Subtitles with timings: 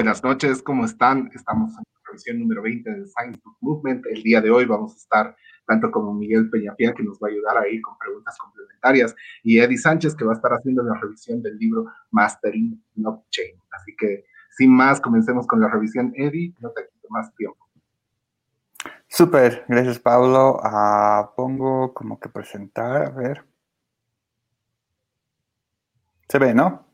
[0.00, 1.30] Buenas noches, ¿cómo están?
[1.34, 4.06] Estamos en la revisión número 20 del Science Book Movement.
[4.06, 5.36] El día de hoy vamos a estar
[5.66, 9.76] tanto como Miguel Peñafiel, que nos va a ayudar ahí con preguntas complementarias, y Eddie
[9.76, 13.60] Sánchez, que va a estar haciendo la revisión del libro Mastering Blockchain.
[13.72, 14.24] Así que,
[14.56, 16.14] sin más, comencemos con la revisión.
[16.16, 17.68] Eddie, no te quito más tiempo.
[19.06, 20.60] Súper, gracias Pablo.
[20.62, 23.44] Ah, pongo como que presentar, a ver.
[26.26, 26.86] Se ve, ¿no?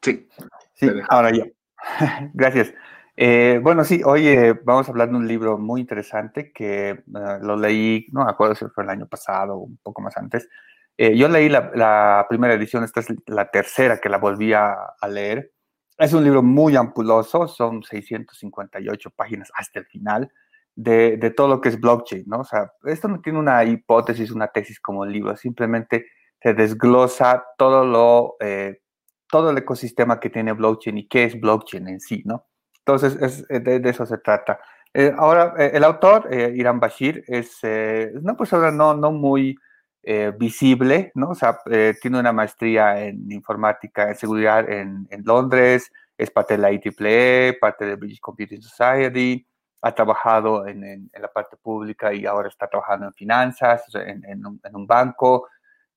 [0.00, 0.28] Sí.
[0.74, 1.44] Sí, ahora ya.
[2.34, 2.72] Gracias.
[3.16, 7.04] Eh, bueno, sí, hoy eh, vamos a hablar de un libro muy interesante que eh,
[7.42, 10.48] lo leí, no me acuerdo si fue el año pasado o un poco más antes.
[10.96, 14.76] yo leí la, primera edición, esta es la tercera que la volví a,
[15.08, 15.52] leer.
[15.98, 20.30] Es un libro muy ampuloso, son 658 páginas hasta el final
[20.74, 22.40] de, de, todo lo que es blockchain, ¿no?
[22.40, 26.06] O sea, esto no tiene una hipótesis, una tesis como el libro, simplemente
[26.42, 28.36] se desglosa todo lo
[29.30, 32.46] todo el ecosistema que tiene blockchain y qué es blockchain en sí, ¿no?
[32.78, 34.58] Entonces, es, eh, de, eso se trata.
[34.92, 37.60] Eh, ahora, eh, el autor, Irán Bashir, es
[38.14, 39.56] una persona no, no muy
[40.38, 41.30] visible, ¿no?
[41.30, 41.58] O sea,
[42.00, 47.52] tiene una maestría en informática, en seguridad en, en, Londres, es parte de la IEEE,
[47.60, 49.46] parte de British Computing Society,
[49.82, 54.74] ha trabajado en, en, la parte pública y ahora está trabajando en finanzas, en, en
[54.74, 55.48] un banco,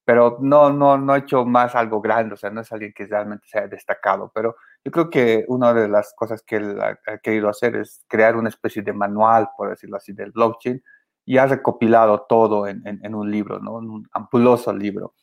[0.06, 3.06] pero no, no, no ha hecho más algo grande, o sea, no es alguien que
[3.06, 7.18] realmente se haya destacado, pero yo creo que una de las cosas que él ha,
[7.20, 10.84] querido hacer es crear una especie de manual, por decirlo así, del blockchain,
[11.26, 13.76] y ha recopilado todo en, en, un libro, ¿no?
[13.76, 15.14] Un ampuloso libro.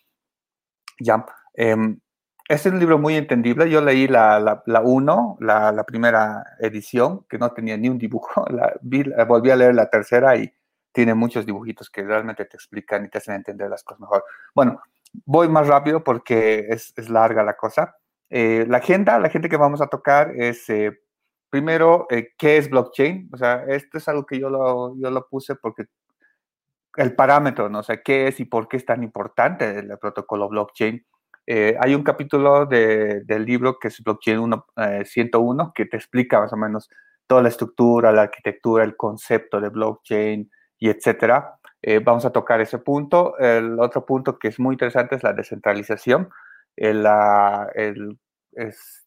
[0.98, 1.26] Ya.
[1.54, 1.76] Eh,
[2.50, 3.70] es un libro muy entendible.
[3.70, 7.96] Yo leí la 1, la, uno, la, la, primera edición, que no tenía ni un
[7.96, 8.44] dibujo.
[8.50, 8.74] La,
[9.24, 10.52] volví a leer la tercera y
[10.92, 14.24] tiene muchos dibujitos que realmente te explican y te hacen entender las cosas mejor.
[14.54, 14.80] Bueno,
[15.24, 17.96] voy más rápido porque es, es larga la cosa.
[18.28, 21.00] Eh, la agenda, la gente que vamos a tocar es, eh,
[21.50, 23.28] primero, eh, ¿qué es blockchain?
[23.32, 25.86] O sea, esto es algo que yo lo, yo lo puse porque
[26.96, 27.80] el parámetro, ¿no?
[27.80, 31.04] O sea, ¿qué es y por qué es tan importante el protocolo blockchain?
[31.80, 34.66] hay un capítulo de, del libro que es Blockchain 1,
[35.04, 36.88] 101 que te explica más o menos
[37.26, 40.48] toda la estructura, la arquitectura, el concepto de blockchain,
[40.80, 41.58] y etcétera.
[41.82, 43.38] Eh, vamos a tocar ese punto.
[43.38, 46.28] El otro punto que es muy interesante es la descentralización.
[46.74, 47.06] El,
[47.74, 48.18] el
[48.52, 49.00] es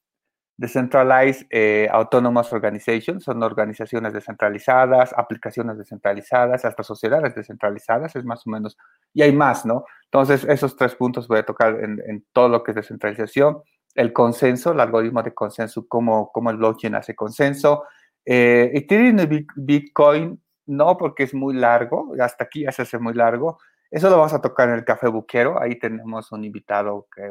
[0.55, 8.51] Decentralized eh, Autonomous Organizations, son organizaciones descentralizadas, aplicaciones descentralizadas, hasta sociedades descentralizadas, es más o
[8.51, 8.77] menos,
[9.13, 9.83] y hay más, ¿no?
[10.05, 13.63] Entonces, esos tres puntos voy a tocar en, todo lo que es descentralización,
[13.95, 17.85] el consenso, el algoritmo de consenso, cómo, cómo el blockchain hace consenso,
[18.23, 19.17] eh, Ethereum
[19.55, 23.59] Bitcoin no, porque es muy largo, hasta aquí ya se hace muy largo.
[23.91, 25.61] Eso lo vamos a tocar en el Café Buquero.
[25.61, 27.29] Ahí tenemos un invitado, eh,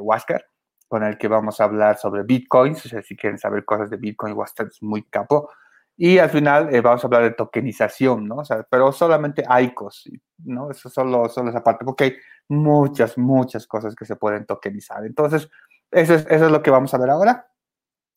[0.86, 2.86] con el que vamos a hablar sobre bitcoins.
[2.86, 5.50] O sea, si quieren saber cosas de bitcoin, Wasker es muy capo.
[5.96, 8.36] Y al final eh, vamos a hablar de tokenización, ¿no?
[8.36, 10.10] O sea, pero solamente ICOs,
[10.44, 10.70] ¿no?
[10.70, 12.16] Eso solo, solo esa parte, porque hay
[12.48, 15.04] muchas, muchas cosas que se pueden tokenizar.
[15.04, 15.50] Entonces,
[15.90, 17.50] eso es, eso es lo que vamos a ver ahora.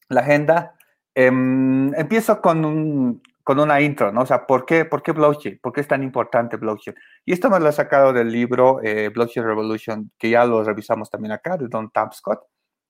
[0.10, 0.76] La agenda.
[1.16, 4.22] Em, empiezo con un, con una intro, ¿no?
[4.22, 5.60] O sea, ¿por qué, ¿por qué blockchain?
[5.62, 6.98] ¿Por qué es tan importante blockchain?
[7.26, 11.12] Y esto me lo he sacado del libro eh, Blockchain Revolution, que ya lo revisamos
[11.12, 12.40] también acá, de Don Tapscott.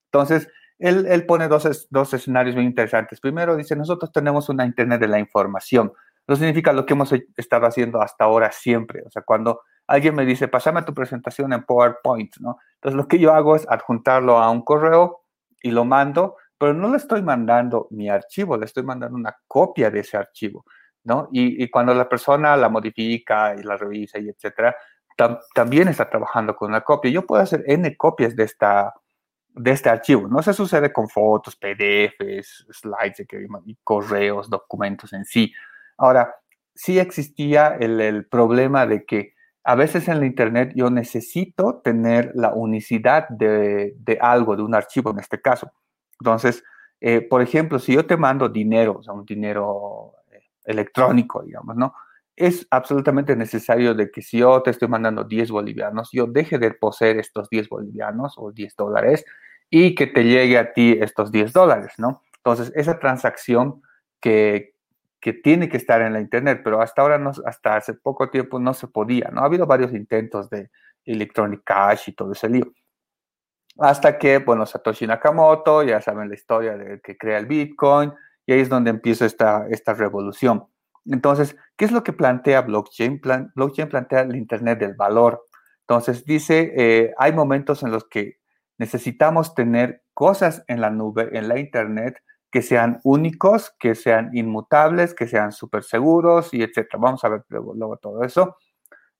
[0.06, 0.48] Entonces,
[0.80, 3.20] él, él pone dos, dos escenarios muy interesantes.
[3.20, 5.92] Primero, dice, nosotros tenemos una Internet de la información.
[6.26, 9.04] Eso significa lo que hemos estado haciendo hasta ahora siempre.
[9.06, 12.60] O sea, cuando alguien me dice, pásame tu presentación en PowerPoint, ¿no?
[12.76, 15.26] Entonces, lo que yo hago es adjuntarlo a un correo
[15.62, 19.92] y lo mando pero no le estoy mandando mi archivo, le estoy mandando una copia
[19.92, 20.66] de ese archivo,
[21.04, 21.30] ¿no?
[21.32, 24.76] Y, cuando la persona la modifica y la revisa y etcétera,
[25.54, 27.12] también está trabajando con una copia.
[27.12, 28.94] Yo puedo hacer N copias de, esta,
[29.50, 30.28] de este archivo.
[30.28, 33.26] No se sucede con fotos, PDFs, slides,
[33.66, 35.54] y correos, documentos en sí.
[35.98, 36.36] Ahora,
[36.74, 42.32] sí existía el, el problema de que a veces en la Internet yo necesito tener
[42.36, 45.72] la unicidad de, de algo, de un archivo en este caso.
[46.20, 46.64] Entonces,
[47.02, 51.76] eh, por ejemplo, si yo te mando dinero, o sea, un dinero eh, electrónico, digamos,
[51.76, 51.94] ¿no?
[52.36, 56.72] Es absolutamente necesario de que si yo te estoy mandando 10 bolivianos, yo deje de
[56.72, 59.26] poseer estos 10 bolivianos o 10 dólares
[59.70, 62.22] y que te llegue a ti estos 10 dólares, ¿no?
[62.38, 63.82] Entonces, esa transacción
[64.20, 64.76] que,
[65.20, 68.60] que tiene que estar en la Internet, pero hasta ahora, no, hasta hace poco tiempo
[68.60, 69.42] no se podía, ¿no?
[69.42, 70.70] Ha habido varios intentos de
[71.06, 72.72] Electronic Cash y todo ese lío.
[73.78, 78.14] Hasta que, bueno, Satoshi Nakamoto, ya saben la historia de que crea el Bitcoin,
[78.46, 80.66] y ahí es donde empieza esta, esta revolución.
[81.06, 83.22] Entonces, ¿qué es lo que plantea blockchain?
[83.54, 85.44] blockchain plantea el Internet del valor.
[85.82, 88.40] Entonces, dice, eh, hay momentos en los que
[88.78, 92.18] necesitamos tener cosas en la nube, en la Internet,
[92.52, 97.00] que sean únicos, que sean inmutables, que sean súper seguros y etcétera.
[97.00, 98.56] Vamos a ver luego, todo eso.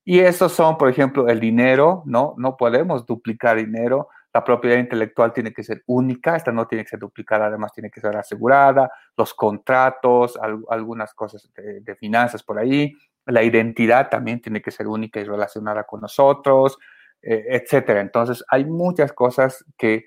[0.06, 2.36] Y esos son, por ejemplo, el dinero, ¿no?
[2.38, 4.08] No podemos duplicar dinero.
[4.36, 7.90] La propiedad intelectual tiene que ser única, esta no tiene que ser duplicada, además tiene
[7.90, 8.92] que ser asegurada.
[9.16, 10.38] Los contratos,
[10.70, 12.94] algunas cosas de, finanzas por ahí.
[13.28, 16.78] La identidad también tiene que ser única y relacionada con nosotros,
[17.22, 18.02] eh, etcétera.
[18.02, 20.04] Entonces, hay muchas cosas que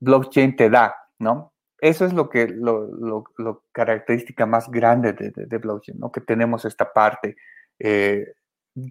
[0.00, 1.52] blockchain te da, ¿no?
[1.80, 6.10] Eso es lo que, lo, característica más grande de, blockchain, ¿no?
[6.10, 7.36] Que tenemos esta parte
[7.78, 8.26] eh,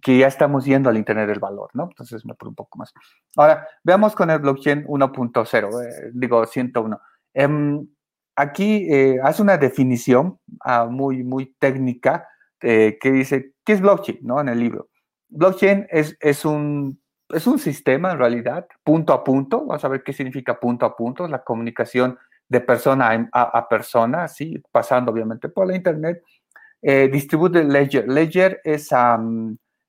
[0.01, 1.85] que ya estamos yendo al Internet del valor, ¿no?
[1.85, 2.93] Entonces me por un poco más.
[3.35, 6.99] Ahora, veamos con el blockchain 1.0, eh, digo 101.
[7.33, 7.87] Em,
[8.35, 12.27] aquí eh, hace una definición ah, muy, muy técnica
[12.59, 14.17] que dice, ¿qué es blockchain?
[14.23, 14.41] ¿no?
[14.41, 14.89] En el libro.
[15.29, 16.99] Blockchain es, es un
[17.29, 19.65] es un sistema en realidad, punto a punto.
[19.65, 22.17] Vamos a ver qué significa punto a punto, la comunicación
[22.47, 24.61] de persona a, persona, ¿sí?
[24.71, 26.23] pasando obviamente por la Internet.
[26.81, 28.07] Eh, distributed Ledger.
[28.07, 28.89] Ledger es,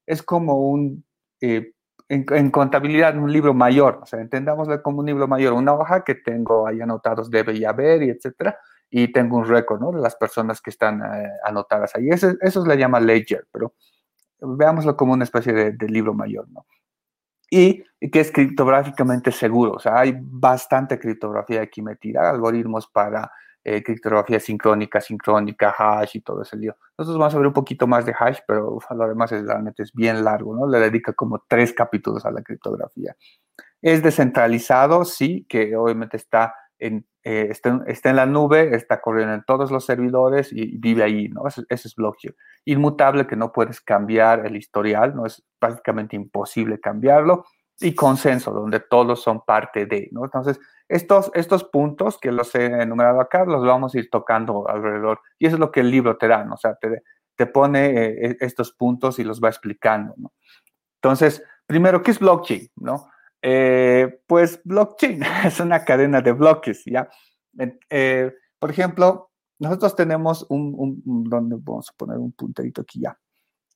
[0.09, 1.05] es como un,
[1.41, 1.73] eh,
[2.09, 4.01] en, contabilidad, un libro mayor.
[4.03, 7.65] O sea, entendámoslo como un libro mayor, una hoja que tengo ahí anotados debe y
[7.65, 8.59] haber y etcétera.
[8.91, 9.93] Y tengo un récord, ¿no?
[9.93, 12.09] De las personas que están eh, anotadas ahí.
[12.09, 13.75] Eso, eso se le llama Ledger, pero
[14.41, 16.65] veámoslo como una especie de, de libro mayor, ¿no?
[17.51, 19.73] y que es criptográficamente seguro.
[19.73, 23.31] O sea, hay bastante criptografía aquí metida, algoritmos para
[23.69, 26.75] eh, criptografía sincrónica, sincrónica, hash y todo ese lío.
[26.97, 29.93] Nosotros vamos a ver un poquito más de hash, pero lo demás es, realmente es
[29.93, 30.67] bien largo, ¿no?
[30.67, 33.15] Le dedica como tres capítulos a la criptografía.
[33.83, 39.71] Es descentralizado, sí, que obviamente está en, eh, está, la nube, está corriendo en todos
[39.71, 41.47] los servidores y, vive ahí, ¿no?
[41.47, 42.35] Ese, ese, es blockchain.
[42.65, 45.27] Inmutable, que no puedes cambiar el historial, ¿no?
[45.27, 47.45] Es prácticamente imposible cambiarlo.
[47.81, 50.25] Y consenso, donde todos son parte de, ¿no?
[50.25, 50.59] Entonces,
[50.89, 55.21] estos, estos puntos que los he enumerado acá, los vamos a ir tocando alrededor.
[55.39, 56.55] Y eso es lo que el libro te da, ¿no?
[56.55, 57.03] O sea, te,
[57.37, 60.33] te pone eh, estos puntos y los va explicando, ¿no?
[61.01, 63.09] Entonces, primero, ¿qué es blockchain, no?
[63.41, 67.09] Eh, pues blockchain es una cadena de bloques, ¿ya?
[67.91, 73.17] Eh, por ejemplo, nosotros tenemos un, donde vamos a poner un punterito aquí ya.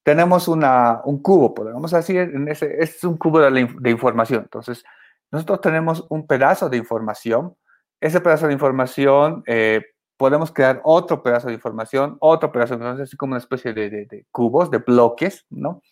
[0.02, 4.43] Tenemos una, un cubo, podemos decir, en ese, es un cubo de, información.
[4.43, 4.84] Entonces,
[5.31, 7.56] nosotros tenemos un pedazo de información.
[8.00, 9.82] Ese pedazo de información eh,
[10.16, 13.90] podemos crear otro pedazo de información, otro pedazo de información, así como una especie de,
[13.90, 15.82] de, cubos, de bloques, ¿no?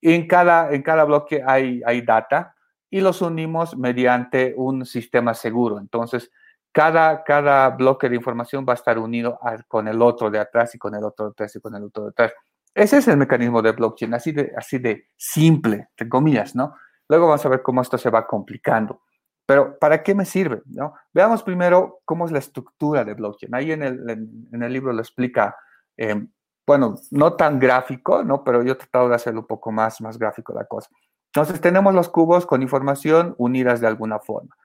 [0.00, 2.54] Y en cada, en cada bloque hay, hay data,
[2.90, 5.78] y los unimos mediante un sistema seguro.
[5.78, 6.30] Entonces,
[6.72, 9.38] cada, cada bloque de información va a estar unido
[9.68, 12.04] con el otro de atrás y con el otro de atrás y con el otro
[12.04, 12.32] de atrás.
[12.74, 16.74] Ese es el mecanismo de blockchain, así de, simple, entre comillas, ¿no?
[17.08, 19.02] Luego vamos a ver cómo esto se va complicando.
[19.46, 20.62] Pero, ¿para qué me sirve?
[20.66, 20.94] ¿no?
[21.12, 23.54] Veamos primero cómo es la estructura de blockchain.
[23.54, 25.54] Ahí en el, en, el libro lo explica,
[25.96, 26.26] eh,
[26.66, 28.42] bueno, no tan gráfico, ¿no?
[28.42, 30.88] Pero yo he tratado de hacerlo un poco más, más gráfico la cosa.
[31.26, 34.56] Entonces tenemos los cubos con información unidas de alguna forma.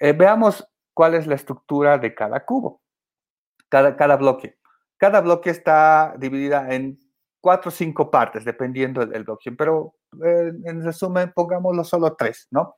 [0.00, 2.82] Eh, veamos cuál es la estructura de cada cubo,
[3.68, 4.58] cada, cada bloque.
[4.96, 6.98] Cada bloque está dividida en
[7.44, 12.76] cuatro o cinco partes, dependiendo del, bloque, pero eh, en resumen, pongámoslo solo tres, ¿no?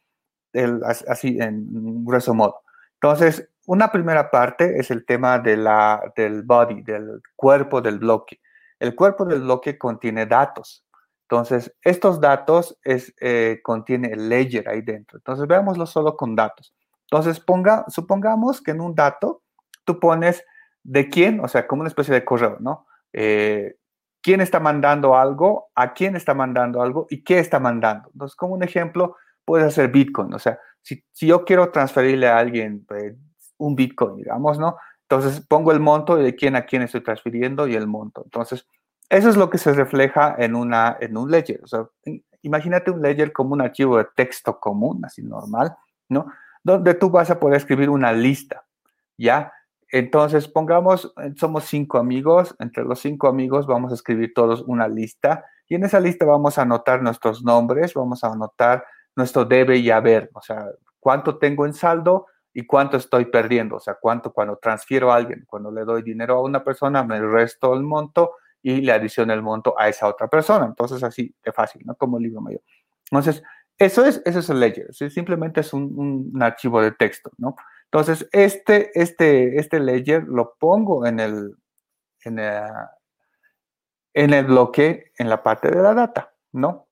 [1.07, 2.63] así, en grueso modo.
[2.95, 8.41] Entonces, una primera parte es el tema de la, del body, del cuerpo del bloque.
[8.81, 10.85] El cuerpo del bloque contiene datos.
[11.29, 15.19] Entonces, estos datos es, eh, contiene el ledger ahí dentro.
[15.19, 16.75] Entonces, veámoslo solo con datos.
[17.03, 19.43] Entonces, ponga, supongamos que en un dato
[19.85, 20.45] tú pones
[20.83, 22.89] de quién, o sea, como una especie de correo, ¿no?
[23.13, 23.77] Eh,
[24.27, 25.71] ¿Quién está mandando algo?
[25.77, 27.07] ¿A quién está mandando algo?
[27.11, 28.11] ¿Y qué está mandando?
[28.13, 29.15] Entonces, como un ejemplo,
[29.45, 30.35] puedes hacer Bitcoin.
[30.35, 33.15] O sea, si, si yo quiero transferirle a alguien pues,
[33.57, 34.79] un Bitcoin, digamos, ¿no?
[35.03, 38.23] Entonces, pongo el monto de quién a quién estoy transfiriendo y el monto.
[38.25, 38.67] Entonces,
[39.09, 41.61] eso es lo que se refleja en, una, en un ledger.
[41.63, 41.87] O sea,
[42.43, 45.77] imagínate un ledger como un archivo de texto común, así normal,
[46.09, 46.27] ¿no?
[46.65, 48.65] Donde tú vas a poder escribir una lista,
[49.17, 49.53] ¿ya?
[49.93, 55.45] Entonces, pongamos, somos cinco amigos, entre los cinco amigos vamos a escribir todos una lista
[55.69, 59.91] y en esa lista vamos a anotar nuestros nombres, vamos a anotar nuestro debe y
[59.91, 60.67] haber, o sea,
[60.99, 65.45] cuánto tengo en saldo y cuánto estoy perdiendo, o sea, cuánto cuando transfiero a alguien,
[65.47, 69.43] cuando le doy dinero a una persona, me resto el monto y le adiciona el
[69.43, 70.67] monto a esa otra persona.
[70.67, 71.95] Entonces, así de fácil, ¿no?
[71.95, 72.63] Como el libro mayor.
[73.11, 73.43] Entonces,
[73.79, 77.57] eso es, eso es el ledger, simplemente es un, archivo de texto, ¿no?
[77.91, 81.57] Entonces, este, este, este ledger lo pongo en el,
[82.25, 82.39] en
[84.15, 86.89] el, bloque, en la parte de la data, ¿no?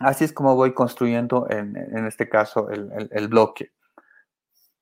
[0.00, 1.76] Así es como voy construyendo, en,
[2.06, 3.74] este caso, el, el bloque.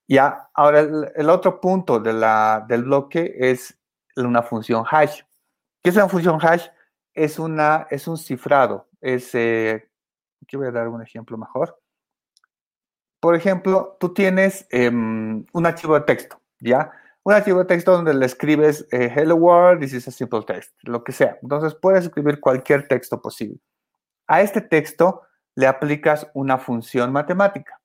[0.08, 3.78] Ya, ahora el, otro punto de la, del bloque es
[4.16, 5.22] una función hash.
[5.82, 6.66] ¿Qué es una función hash?
[7.14, 8.88] Es, una, es un cifrado.
[9.00, 9.88] Es, eh,
[10.42, 11.80] aquí voy a dar un ejemplo mejor.
[13.22, 16.90] Por ejemplo, tú tienes em, un archivo de texto, ¿ya?
[17.22, 20.74] Un archivo de texto donde le escribes eh, Hello World, this is a simple text,
[20.82, 21.38] lo que sea.
[21.40, 23.60] Entonces puedes escribir cualquier texto posible.
[24.26, 25.22] A este texto
[25.54, 27.80] le aplicas una función matemática,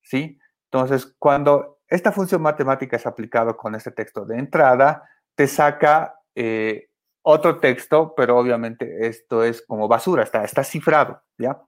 [0.00, 0.38] ¿sí?
[0.72, 6.88] Entonces, cuando esta función matemática es aplicada con este texto de entrada, te saca eh,
[7.20, 11.60] otro texto, pero obviamente esto es como basura, está, está cifrado, ¿ya?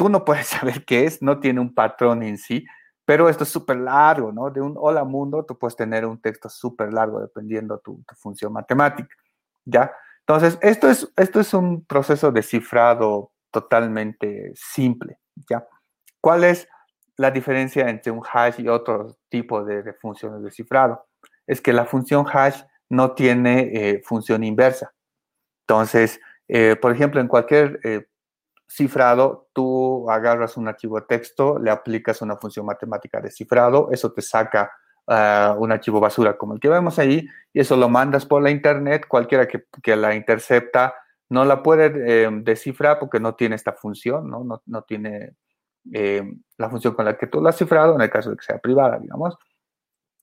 [0.00, 2.64] Tú no puedes saber qué es, no tiene un patrón en sí,
[3.04, 4.48] pero esto es súper largo, ¿no?
[4.48, 8.50] De un hola mundo, tú puedes tener un texto súper largo dependiendo tu, tu función
[8.50, 9.14] matemática,
[9.66, 9.92] ¿ya?
[10.20, 15.18] Entonces, esto es, esto es un proceso de cifrado totalmente simple,
[15.50, 15.68] ¿ya?
[16.18, 16.66] ¿Cuál es
[17.18, 21.04] la diferencia entre un hash y otro tipo de, funciones de cifrado?
[21.46, 24.94] Es que la función hash no tiene eh, función inversa.
[25.66, 28.06] Entonces, eh, por ejemplo, en cualquier eh,
[28.70, 34.12] cifrado, tú agarras un archivo de texto, le aplicas una función matemática de cifrado, eso
[34.12, 34.70] te saca
[35.08, 38.50] ah, un archivo basura como el que vemos ahí, y eso lo mandas por la
[38.50, 40.94] internet, cualquiera que, la intercepta
[41.28, 45.34] no la puede em, descifrar porque no tiene esta función, no, no, tiene
[45.92, 48.44] em, la función con la que tú lo has cifrado, en el caso de que
[48.44, 49.36] sea privada, digamos.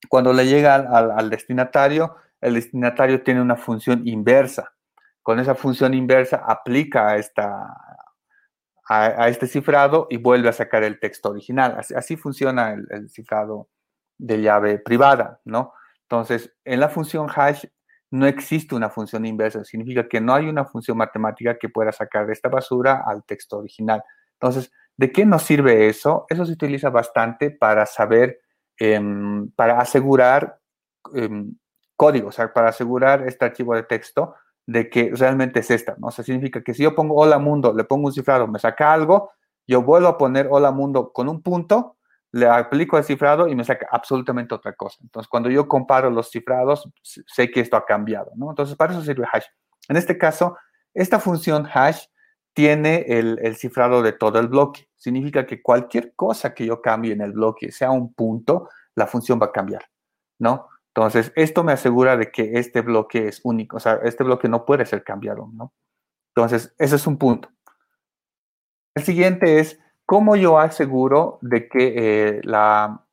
[0.08, 4.72] Cuando le llega al destinatario, el destinatario tiene una función inversa.
[5.22, 7.87] Con esa función inversa aplica a esta,
[8.88, 11.78] a, este cifrado y vuelve a sacar el texto original.
[11.94, 13.68] Así, funciona el, cifrado
[14.16, 15.72] de llave privada, ¿no?
[16.02, 17.64] Entonces, en la función hash
[18.10, 22.26] no existe una función inversa, significa que no hay una función matemática que pueda sacar
[22.26, 24.02] de esta basura al texto original.
[24.32, 26.24] Entonces, ¿de qué nos sirve eso?
[26.30, 28.40] Eso se utiliza bastante para saber,
[28.78, 30.58] em, para asegurar
[31.14, 31.54] em,
[31.96, 34.34] código, o sea, para asegurar este archivo de texto
[34.68, 36.08] de que realmente es esta, ¿no?
[36.08, 38.92] O sea, significa que si yo pongo hola mundo, le pongo un cifrado, me saca
[38.92, 39.30] algo,
[39.66, 41.96] yo vuelvo a poner hola mundo con un punto,
[42.32, 44.98] le aplico el cifrado y me saca absolutamente otra cosa.
[45.00, 48.50] Entonces, cuando yo comparo los cifrados, sé que esto ha cambiado, ¿no?
[48.50, 49.46] Entonces, para eso sirve hash.
[49.88, 50.58] En este caso,
[50.92, 52.04] esta función hash
[52.52, 54.90] tiene el, el, cifrado de todo el bloque.
[54.96, 59.40] Significa que cualquier cosa que yo cambie en el bloque, sea un punto, la función
[59.40, 59.86] va a cambiar,
[60.38, 60.68] ¿no?
[60.98, 64.64] Entonces, esto me asegura de que este bloque es único, o sea, este bloque no
[64.64, 65.72] puede ser cambiado, ¿no?
[66.34, 67.50] Entonces, ese es un punto.
[68.96, 73.06] El siguiente es cómo yo aseguro de que eh, la,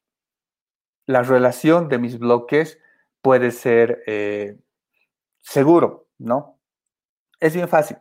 [1.06, 2.80] la, relación de mis bloques
[3.22, 4.58] puede ser eh,
[5.42, 6.60] seguro, ¿no?
[7.40, 7.98] Es bien fácil.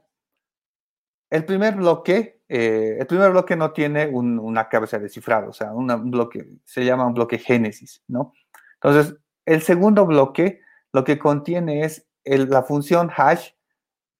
[1.28, 5.74] El primer bloque, eh, el primer bloque no tiene una cabeza de cifrado, o sea,
[5.74, 8.32] un bloque, se llama un bloque génesis, ¿no?
[8.76, 10.60] Entonces, el segundo bloque
[10.92, 13.50] lo que contiene es la función hash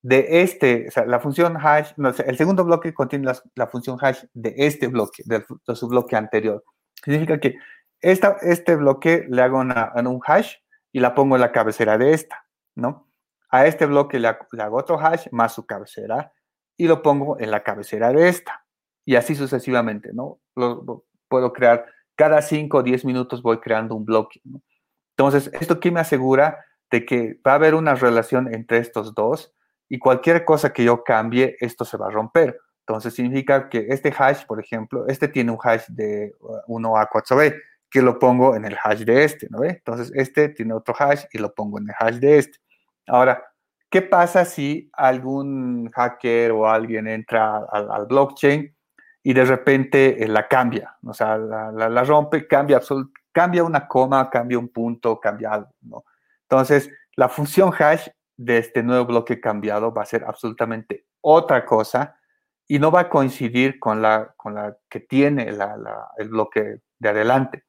[0.05, 4.23] de este, o sea, la función hash, no, el segundo bloque contiene la, función hash
[4.33, 6.63] de este bloque, de, su bloque anterior.
[7.03, 7.55] Significa que
[8.01, 10.57] esta, este bloque le hago un hash
[10.91, 13.09] y la pongo en la cabecera de esta, ¿no?
[13.49, 16.31] A este bloque le, hago otro hash más su cabecera
[16.77, 18.63] y lo pongo en la cabecera de esta.
[19.05, 20.39] Y así sucesivamente, ¿no?
[21.27, 24.39] puedo crear, cada 5 o 10 minutos voy creando un bloque.
[25.17, 26.65] Entonces, ¿esto qué me asegura?
[26.91, 29.53] De que va a haber una relación entre estos dos
[29.87, 32.59] y cualquier cosa que yo cambie, esto se va a romper.
[32.81, 36.33] Entonces, significa que este hash, por ejemplo, este tiene un hash de
[36.67, 37.55] 1A4B,
[37.89, 39.69] que lo pongo en el hash de este, ¿no ve?
[39.69, 42.59] Entonces, este tiene otro hash y lo pongo en el hash de este.
[43.07, 43.43] Ahora,
[43.89, 48.75] ¿qué pasa si algún hacker o alguien entra al, blockchain
[49.23, 50.97] y de repente eh, la cambia?
[51.03, 56.05] O sea, la rompe, cambia absolutamente cambia una coma, cambia un punto, cambia algo, ¿no?
[56.43, 62.17] Entonces, la función hash de este nuevo bloque cambiado va a ser absolutamente otra cosa
[62.65, 65.49] y no va a coincidir con la, con la que tiene
[66.17, 67.65] el bloque de adelante.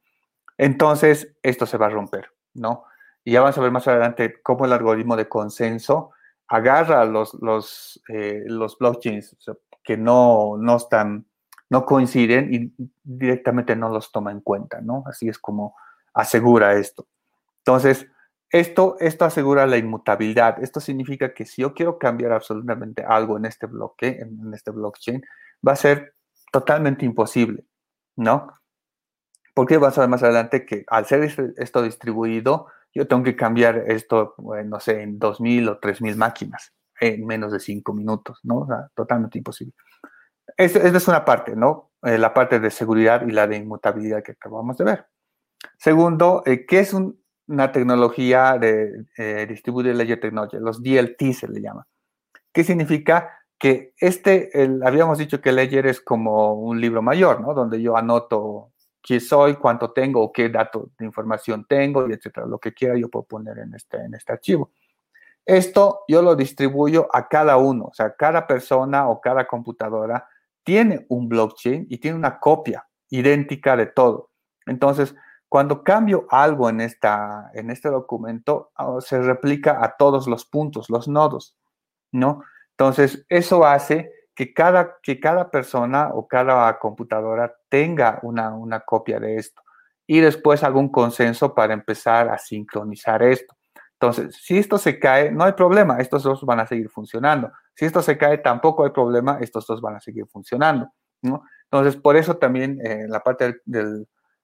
[0.57, 2.85] Entonces, esto se va a romper, ¿no?
[3.25, 6.13] Y ya vamos a ver más adelante cómo el algoritmo de consenso
[6.47, 9.37] agarra los, los, eh, los blockchains
[9.83, 11.27] que no, no están
[11.71, 15.05] no coinciden y directamente no los toma en cuenta, ¿no?
[15.07, 15.75] Así es como
[16.15, 17.07] asegura esto.
[17.59, 18.07] Entonces,
[18.51, 20.63] esto, esto asegura la inmutabilidad.
[20.63, 25.25] Esto significa que si yo quiero cambiar absolutamente algo en este bloque, en, este blockchain,
[25.67, 26.15] va a ser
[26.53, 27.65] totalmente imposible,
[28.15, 28.53] ¿no?
[29.53, 33.37] Porque vas a ver más adelante que al ser este, esto distribuido, yo tengo que
[33.37, 38.61] cambiar esto, no sé, en 2.000 o 3.000 máquinas en menos de 5 minutos, ¿no?
[38.61, 39.75] O sea, totalmente imposible.
[40.57, 41.91] Esta es una parte, ¿no?
[42.03, 45.07] Eh, la parte de seguridad y la de inmutabilidad que acabamos de ver.
[45.79, 50.59] Segundo, eh, ¿qué es una tecnología de eh, Distributed Ledger Technology?
[50.59, 51.87] Los DLT se le llama.
[52.53, 53.33] ¿Qué significa?
[53.59, 54.51] Que este,
[54.85, 57.55] habíamos dicho que Ledger es como un libro mayor, ¿no?
[57.55, 58.73] Donde yo anoto
[59.03, 62.47] quién soy, cuánto tengo, qué datos de información tengo, y etcétera.
[62.47, 64.73] Lo que quiera yo puedo poner en este, en este archivo.
[65.45, 70.29] Esto yo lo distribuyo a cada uno, o sea, cada persona o cada computadora
[70.67, 74.33] tiene un blockchain y tiene una copia idéntica de todo.
[74.67, 75.15] Entonces,
[75.49, 80.91] cuando cambio algo en, esta, en este documento, ah, se replica a todos los puntos,
[80.91, 81.57] los nodos,
[82.11, 82.43] ¿no?
[82.73, 89.21] Entonces, eso hace que cada, que cada persona o cada computadora tenga una, una copia
[89.21, 89.63] de esto
[90.05, 93.56] y después un consenso para empezar a sincronizar esto.
[94.01, 97.51] Entonces, si esto se cae, no hay problema, estos dos van a seguir funcionando.
[97.75, 100.93] Si esto se cae, tampoco hay problema, estos dos van a seguir funcionando.
[101.23, 101.45] ¿no?
[101.71, 103.63] Entonces, por eso también eh, en la parte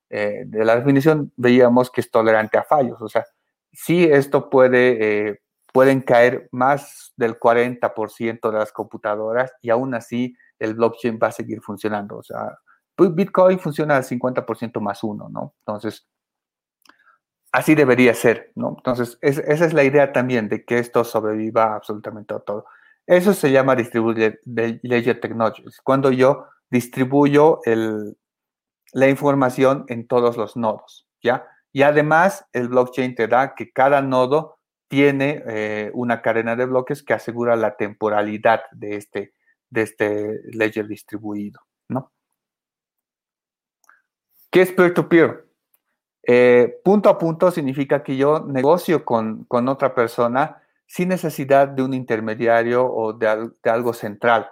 [0.08, 3.00] eh, de la definición veíamos que es tolerante a fallos.
[3.02, 3.26] O sea,
[3.72, 5.42] si esto puede, eh,
[5.72, 11.32] pueden caer más del 40% de las computadoras y aún así el blockchain va a
[11.32, 12.16] seguir funcionando.
[12.16, 12.56] O sea,
[12.96, 15.54] Bitcoin funciona al 50% más uno, ¿no?
[15.58, 16.06] Entonces,
[17.52, 18.74] así debería ser, ¿no?
[18.78, 22.64] Entonces, esa es la idea también de que esto sobreviva absolutamente todo.
[23.06, 25.62] Eso se llama Distributed Ledger Technology.
[25.84, 27.60] Cuando yo distribuyo
[28.92, 31.46] la información en todos los nodos, ¿ya?
[31.72, 37.02] Y además, el blockchain te da que cada nodo tiene eh, una cadena de bloques
[37.02, 39.34] que asegura la temporalidad de este,
[39.70, 42.12] de este ledger distribuido, ¿no?
[44.50, 45.28] ¿Qué es peer-to-peer?
[45.28, 45.51] peer to peer
[46.22, 51.94] eh, punto a punto significa que yo negocio con, otra persona sin necesidad de un
[51.94, 54.48] intermediario o de, algo central,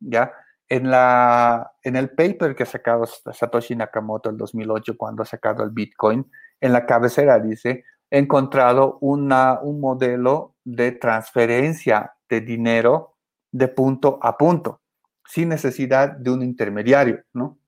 [0.00, 0.32] ¿ya?
[0.68, 5.62] En, la, en el paper que ha sacado Satoshi Nakamoto en 2008 cuando ha sacado
[5.62, 6.28] el Bitcoin,
[6.60, 13.16] en la cabecera dice, he encontrado una, un modelo de transferencia de dinero
[13.52, 14.80] de punto a punto,
[15.26, 17.58] sin necesidad de un intermediario, ¿no?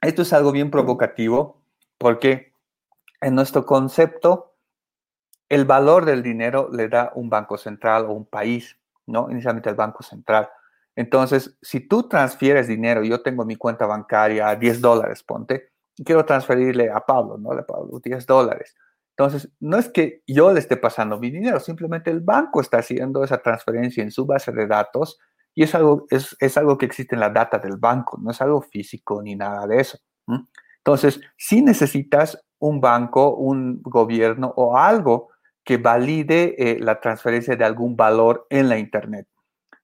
[0.00, 1.62] Esto es algo bien provocativo
[1.98, 2.54] porque
[3.20, 4.54] en nuestro concepto
[5.48, 9.30] el valor del dinero le da un banco central o un país, ¿no?
[9.30, 10.48] Inicialmente el banco central.
[10.96, 16.04] Entonces, si tú transfieres dinero, yo tengo mi cuenta bancaria a 10 dólares, ponte, y
[16.04, 17.52] quiero transferirle a Pablo, ¿no?
[17.52, 18.76] Le Pablo 10 dólares.
[19.10, 23.22] Entonces, no es que yo le esté pasando mi dinero, simplemente el banco está haciendo
[23.22, 25.18] esa transferencia en su base de datos
[25.54, 28.40] y es algo, es, es algo que existe en la data del banco, no es
[28.40, 29.98] algo físico ni nada de eso.
[30.78, 35.28] Entonces, si necesitas un banco, un gobierno o algo
[35.64, 39.26] que valide eh, la transferencia de algún valor en la Internet.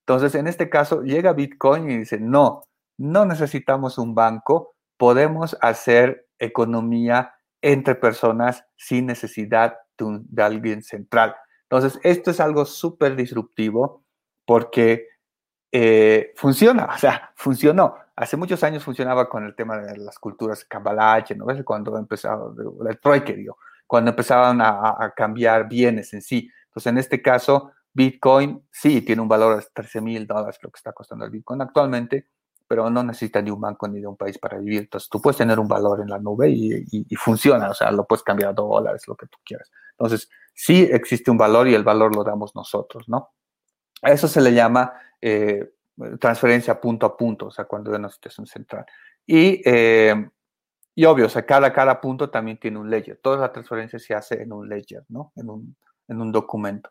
[0.01, 2.63] Entonces, en este caso, llega Bitcoin y dice, no,
[2.97, 11.35] no necesitamos un banco, podemos hacer economía entre personas sin necesidad de, de alguien central.
[11.69, 14.05] Entonces, esto es algo súper disruptivo
[14.47, 15.09] porque
[15.73, 17.97] eh, funciona, o sea, funcionó.
[18.15, 21.63] Hace muchos años funcionaba con el tema de las culturas Kabbalah, ¿no ves?
[21.65, 22.51] Cuando empezaba,
[22.89, 26.51] el troike, digo, cuando empezaban a, cambiar bienes en sí.
[26.69, 30.79] Entonces, en este caso, Bitcoin sí tiene un valor de 13 mil dólares, lo que
[30.79, 32.29] está costando el Bitcoin actualmente,
[32.67, 34.81] pero no necesita ni un banco ni de un país para vivir.
[34.81, 38.07] Entonces, tú puedes tener un valor en la nube y, y funciona, o sea, lo
[38.07, 39.71] puedes cambiar a dólares, lo que tú quieras.
[39.93, 43.31] Entonces, sí existe un valor y el valor lo damos nosotros, ¿no?
[44.03, 45.73] A eso se le llama eh,
[46.21, 48.85] transferencia punto a punto, o sea, cuando hay una situación central.
[49.27, 50.29] Y, eh,
[50.95, 53.19] y obvio, o sea, cada, cada punto también tiene un ledger.
[53.23, 55.33] Toda la transferencia se hace en un ledger, ¿no?
[55.37, 55.77] En un,
[56.09, 56.91] en un documento.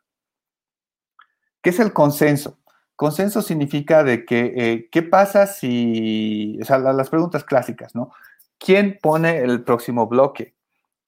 [1.62, 2.60] ¿Qué es el consenso?
[2.96, 8.12] Consenso significa de que, eh, ¿qué pasa si, o sea, las preguntas clásicas, ¿no?
[8.58, 10.56] ¿Quién pone el próximo bloque?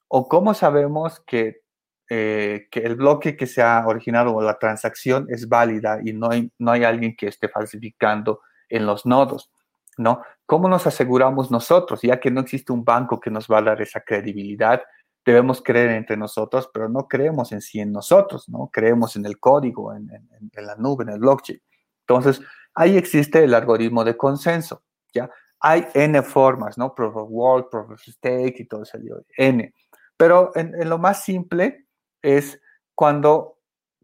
[0.08, 1.62] ¿O cómo sabemos que
[2.10, 6.30] eh, que el bloque que se ha originado o la transacción es válida y no
[6.30, 9.52] hay, no hay alguien que esté falsificando en los nodos,
[9.98, 10.22] ¿no?
[10.46, 12.02] ¿Cómo nos aseguramos nosotros?
[12.02, 14.82] Ya que no existe un banco que nos va a dar esa credibilidad,
[15.26, 18.70] debemos creer entre nosotros, pero no creemos en sí en nosotros, ¿no?
[18.72, 21.62] Creemos en el código, en, en la nube, en el blockchain.
[22.08, 22.42] Entonces,
[22.74, 25.30] ahí existe el algoritmo de consenso, ¿ya?
[25.60, 26.94] Hay N formas, ¿no?
[26.96, 28.98] Proof of work, proof of stake y todo eso,
[29.36, 29.74] N.
[30.16, 31.87] Pero en, en lo más simple,
[32.36, 32.62] es
[32.94, 33.58] cuando,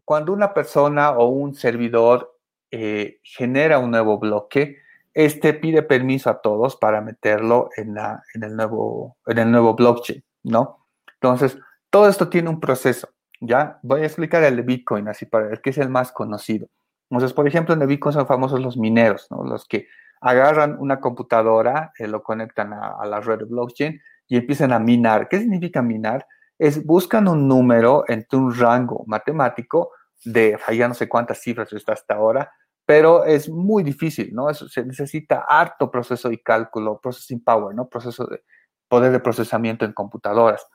[0.04, 2.38] cuando una persona o un servidor
[2.70, 4.78] eh, genera un nuevo bloque,
[5.12, 9.74] este pide permiso a todos para meterlo en, la, en, el, nuevo, en el nuevo
[9.74, 10.86] blockchain, ¿no?
[11.14, 11.58] Entonces,
[11.90, 13.08] todo esto tiene un proceso,
[13.40, 13.78] ¿ya?
[13.82, 16.66] Voy a explicar el de Bitcoin, así para que es el más conocido.
[17.10, 19.44] Entonces, por ejemplo, en el Bitcoin son famosos los mineros, ¿no?
[19.44, 19.86] Los que
[20.20, 24.78] agarran una computadora, eh, lo conectan a, a, la red de blockchain y empiezan a
[24.78, 25.28] minar.
[25.28, 26.26] ¿Qué significa minar?
[26.58, 29.90] Es buscan un número entre un rango matemático
[30.24, 32.50] de, ya no sé cuántas cifras está hasta ahora,
[32.86, 34.52] pero es muy difícil, ¿no?
[34.52, 37.88] Se necesita harto proceso de cálculo, processing power, ¿no?
[37.88, 38.42] Proceso de
[38.88, 40.66] poder de procesamiento en computadoras,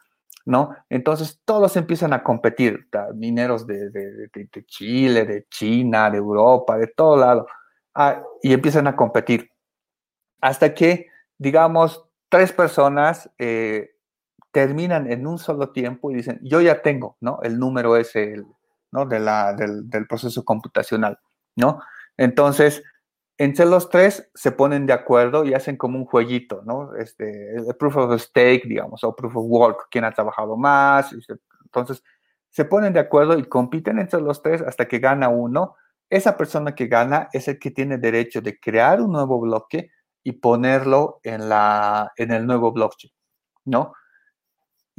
[0.45, 0.75] ¿no?
[0.89, 7.17] Entonces todos empiezan a competir, mineros de, de, Chile, de China, de Europa, de todo
[7.17, 7.47] lado,
[7.93, 9.51] ah, y empiezan a competir.
[10.41, 13.91] Hasta que, digamos, tres personas eh,
[14.51, 17.39] terminan en un solo tiempo y dicen, yo ya tengo, ¿no?
[17.43, 18.43] El número ese,
[18.91, 19.05] ¿no?
[19.05, 21.19] De la, del, del proceso computacional,
[21.55, 21.81] ¿no?
[22.17, 22.83] Entonces,
[23.39, 26.93] entre los tres se ponen de acuerdo y hacen como un jueguito, ¿no?
[26.95, 31.15] Este, el proof of stake, digamos, o proof of work, quién ha trabajado más.
[31.63, 32.03] Entonces,
[32.49, 35.77] se ponen de acuerdo y compiten entre los tres hasta que gana uno.
[36.09, 40.33] Esa persona que gana es el que tiene derecho de crear un nuevo bloque y
[40.33, 43.13] ponerlo en, la, en el nuevo blockchain,
[43.63, 43.93] ¿no?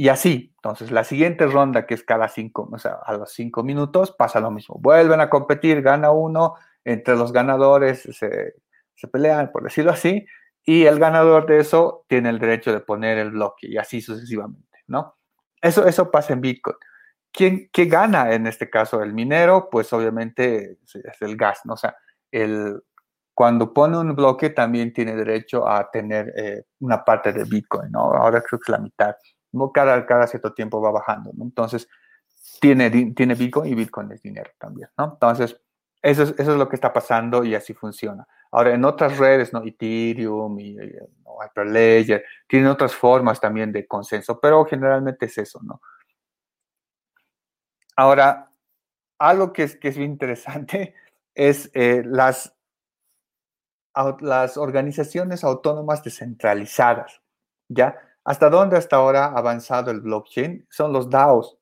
[0.00, 3.62] Y así, entonces, la siguiente ronda, que es cada cinco, o sea, a los cinco
[3.62, 4.76] minutos, pasa lo mismo.
[4.80, 6.54] Vuelven a competir, gana uno,
[6.86, 8.54] entre los ganadores se,
[9.12, 10.24] pelean, por decirlo así,
[10.64, 14.78] y el ganador de eso tiene el derecho de poner el bloque y así sucesivamente,
[14.86, 15.18] ¿no?
[15.60, 16.76] Eso, eso pasa en Bitcoin.
[17.30, 19.02] ¿Quién, ¿Qué gana en este caso?
[19.02, 21.74] El minero, pues obviamente es el gas, ¿no?
[21.74, 21.94] O sea,
[22.30, 22.82] el,
[23.34, 28.14] cuando pone un bloque también tiene derecho a tener eh, una parte de Bitcoin, ¿no?
[28.14, 29.14] Ahora creo que es la mitad.
[29.72, 31.44] Cada, cada cierto tiempo va bajando, ¿no?
[31.44, 31.88] Entonces,
[32.60, 35.12] tiene, tiene Bitcoin y Bitcoin es dinero también, ¿no?
[35.12, 35.60] Entonces,
[36.02, 38.26] eso es, eso es lo que está pasando y así funciona.
[38.50, 39.62] Ahora, en otras redes, ¿no?
[39.64, 40.76] Ethereum y,
[41.42, 45.80] Hyperledger, tienen otras formas también de consenso, pero generalmente es eso, ¿no?
[47.96, 48.50] Ahora,
[49.18, 50.94] algo que es, que es bien interesante
[51.34, 52.56] es eh, las,
[54.20, 57.20] las organizaciones autónomas descentralizadas,
[57.68, 58.09] ¿ya?
[58.24, 60.66] ¿Hasta dónde hasta ahora ha avanzado el blockchain?
[60.70, 61.56] Son los DAOs.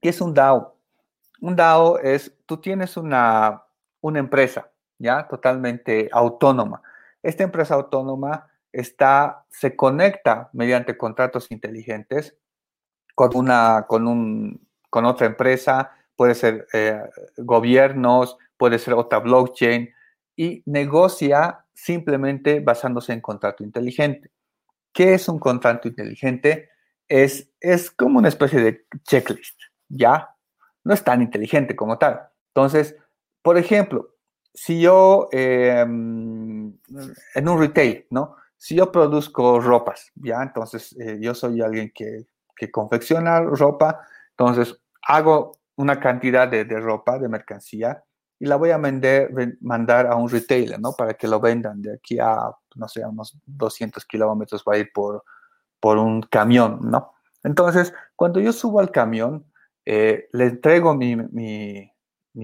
[0.00, 0.76] ¿Qué es un DAO?
[1.40, 3.62] un DAO es, tú tienes una,
[4.00, 5.26] una empresa, ¿ya?
[5.28, 6.82] Totalmente autónoma.
[7.22, 12.36] Esta empresa autónoma está, se conecta mediante contratos inteligentes
[13.14, 17.02] con, una, con, un, con otra empresa, puede ser eh,
[17.38, 19.90] gobiernos, puede ser otra blockchain,
[20.36, 24.30] y negocia simplemente basándose en contrato inteligente.
[24.92, 26.70] ¿Qué es un contrato inteligente?
[27.08, 30.36] Es, es como una especie de checklist, ¿ya?
[30.86, 32.28] no es tan inteligente como tal.
[32.54, 32.96] Entonces,
[33.42, 34.14] por ejemplo,
[34.54, 36.72] si yo em,
[37.34, 38.36] en un retail, ¿no?
[38.56, 40.40] Si yo produzco ropas, ¿ya?
[40.44, 42.26] Entonces, eh, yo soy alguien que,
[42.70, 48.02] confecciona ropa, entonces hago una cantidad de, ropa, de mercancía,
[48.38, 50.92] y la voy a vender, mandar a un retailer, ¿no?
[50.92, 54.90] Para que lo vendan de aquí a, no sé, unos 200 kilómetros va a ir
[54.92, 55.24] por,
[55.80, 57.12] por un camión, ¿no?
[57.42, 59.46] Entonces, cuando yo subo al camión,
[59.84, 61.92] eh, le entrego mi,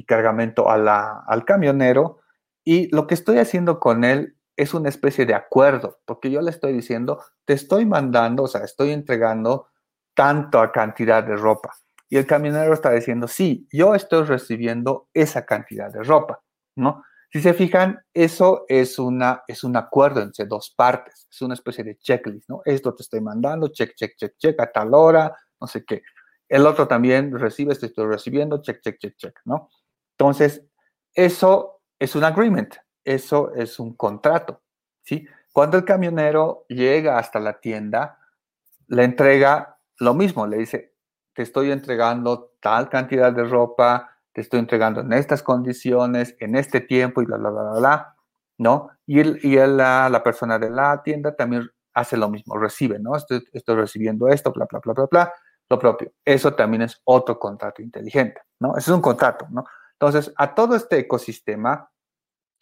[0.06, 2.20] cargamento al camionero
[2.64, 6.50] y lo que estoy haciendo con él es una especie de acuerdo, porque yo le
[6.50, 9.66] estoy diciendo, te estoy mandando, o sea, estoy entregando
[10.14, 11.74] tanta cantidad de ropa.
[12.12, 16.42] Y el camionero está diciendo, sí, yo estoy recibiendo esa cantidad de ropa,
[16.76, 17.02] ¿no?
[17.32, 21.82] Si se fijan, eso es, una, es un acuerdo entre dos partes, es una especie
[21.82, 22.60] de checklist, ¿no?
[22.66, 26.02] Esto te estoy mandando, check, check, check, check, a tal hora, no sé qué.
[26.50, 29.70] El otro también recibe, esto estoy recibiendo, check, check, check, check, ¿no?
[30.18, 30.66] Entonces,
[31.14, 34.60] eso es un agreement, eso es un contrato,
[35.02, 35.26] ¿sí?
[35.50, 38.18] Cuando el camionero llega hasta la tienda,
[38.88, 40.91] le entrega lo mismo, le dice,
[41.34, 46.80] te estoy entregando tal cantidad de ropa, te estoy entregando en estas condiciones, en este
[46.80, 48.16] tiempo y bla, bla, bla, bla, bla
[48.58, 48.90] ¿no?
[49.06, 53.16] Y, él, y la, la, persona de la tienda también hace lo mismo, recibe, ¿no?
[53.16, 55.32] Estoy, estoy recibiendo esto, bla, bla, bla, bla, bla
[55.68, 56.12] lo propio.
[56.24, 58.76] Eso también es otro contrato inteligente, ¿no?
[58.76, 59.64] Ese es un contrato, ¿no?
[59.92, 61.90] Entonces, a todo este ecosistema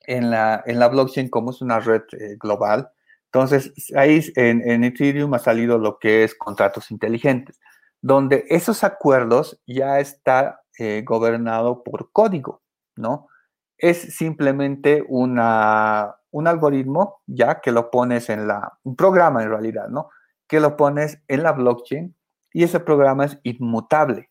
[0.07, 2.91] en la, en la blockchain, como es una red eh, global,
[3.27, 7.61] entonces ahí en, Ethereum ha salido lo que es contratos inteligentes,
[8.03, 12.63] donde esos acuerdos ya está eh, gobernado por código,
[12.97, 13.29] ¿no?
[13.77, 19.89] Es simplemente una, un algoritmo ya que lo pones en la, un programa en realidad,
[19.89, 20.11] ¿no?
[20.49, 22.15] Que lo pones en la blockchain
[22.53, 24.31] y ese programa es inmutable.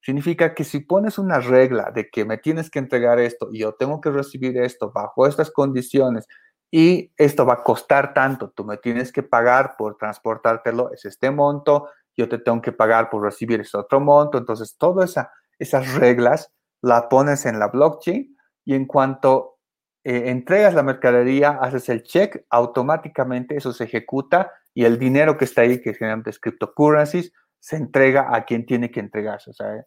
[0.00, 3.74] Significa que si pones una regla de que me tienes que entregar esto y yo
[3.74, 6.26] tengo que recibir esto bajo estas condiciones
[6.70, 11.30] y esto va a costar tanto, tú me tienes que pagar por transportártelo, es este
[11.30, 15.94] monto, yo te tengo que pagar por recibir ese otro monto, entonces todas esa, esas
[15.94, 19.58] reglas la pones en la blockchain y en cuanto
[20.04, 25.46] eh, entregas la mercadería, haces el check, automáticamente eso se ejecuta y el dinero que
[25.46, 29.50] está ahí, que generalmente es cryptocurrencies, se entrega a quien tiene que entregarse.
[29.50, 29.86] O sea,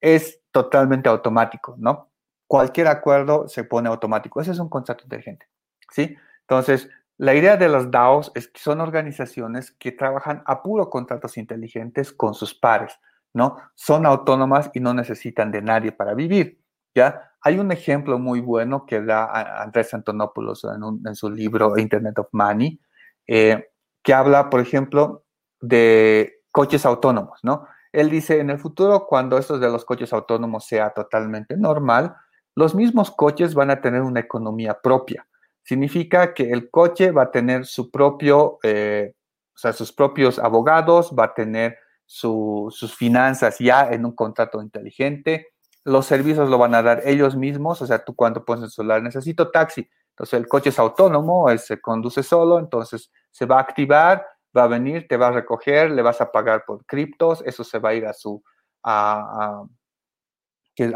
[0.00, 2.10] es totalmente automático, ¿no?
[2.46, 4.40] Cualquier acuerdo se pone automático.
[4.40, 5.46] Ese es un contrato inteligente,
[5.90, 6.16] ¿sí?
[6.40, 6.88] Entonces,
[7.18, 12.12] la idea de los DAOs es que son organizaciones que trabajan a puro contratos inteligentes
[12.12, 12.98] con sus pares,
[13.34, 13.56] ¿no?
[13.74, 16.60] Son autónomas y no necesitan de nadie para vivir,
[16.94, 17.32] ¿ya?
[17.40, 22.80] Hay un ejemplo muy bueno que da Andrés Antonopoulos en, su libro Internet of Money,
[23.26, 23.68] eh,
[24.02, 25.24] que habla, por ejemplo,
[25.60, 27.66] de coches autónomos, ¿no?
[27.90, 32.14] Él dice, en el futuro, cuando esto de los coches autónomos sea totalmente normal,
[32.54, 35.26] los mismos coches van a tener una economía propia.
[35.68, 39.12] Significa que el coche va a tener su propio, eh,
[39.54, 41.76] o sea, sus propios abogados, va a tener
[42.06, 45.48] sus finanzas ya en un contrato inteligente,
[45.84, 49.02] los servicios lo van a dar ellos mismos, o sea, tú cuando pones el celular,
[49.02, 54.24] necesito taxi, entonces el coche es autónomo, se conduce solo, entonces se va a activar,
[54.56, 57.78] va a venir, te va a recoger, le vas a pagar por criptos, eso se
[57.78, 58.42] va a ir a su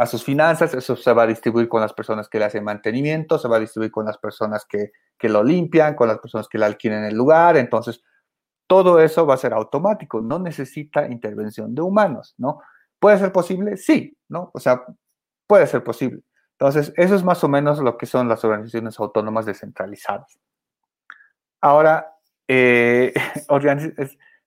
[0.07, 3.49] sus finanzas, eso se va a distribuir con las personas que le hacen mantenimiento, se
[3.49, 6.66] va a distribuir con las personas que, que lo limpian, con las personas que le
[6.66, 8.03] alquilen el lugar, entonces
[8.66, 12.61] todo eso va a ser automático, no necesita intervención de humanos, ¿no?
[12.99, 13.77] ¿Puede ser posible?
[13.77, 14.51] Sí, ¿no?
[14.55, 14.85] O sea,
[15.47, 16.23] puede ser posible.
[16.53, 20.38] Entonces, eso es más o menos lo que son las organizaciones autónomas descentralizadas.
[21.61, 22.14] Ahora,
[22.49, 23.12] eh,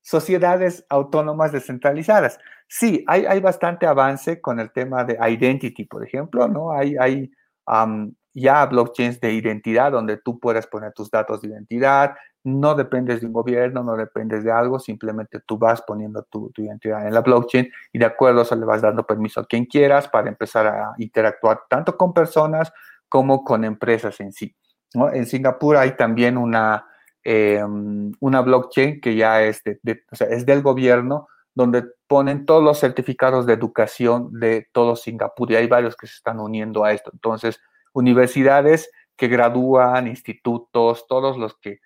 [0.06, 2.38] sociedades autónomas descentralizadas.
[2.68, 6.72] Sí, hay, hay, bastante avance con el tema de identity, por ejemplo, ¿no?
[6.72, 7.32] Hay, hay
[8.36, 13.26] ya blockchains de identidad donde tú puedes poner tus datos de identidad, no dependes de
[13.26, 17.22] un gobierno, no dependes de algo, simplemente tú vas poniendo tu, tu, identidad en la
[17.22, 20.94] blockchain y de acuerdo eso le vas dando permiso a quien quieras para empezar a
[21.00, 22.72] interactuar tanto con personas
[23.10, 24.56] como con empresas en sí.
[24.94, 25.12] ¿no?
[25.12, 26.86] En Singapur hay también una,
[27.28, 33.54] Em, una blockchain que ya es, es del gobierno, donde ponen todos los certificados de
[33.54, 37.10] educación de todo Singapur y hay varios que se están uniendo a esto.
[37.12, 37.60] Entonces,
[37.94, 41.80] universidades que gradúan, institutos, todos los que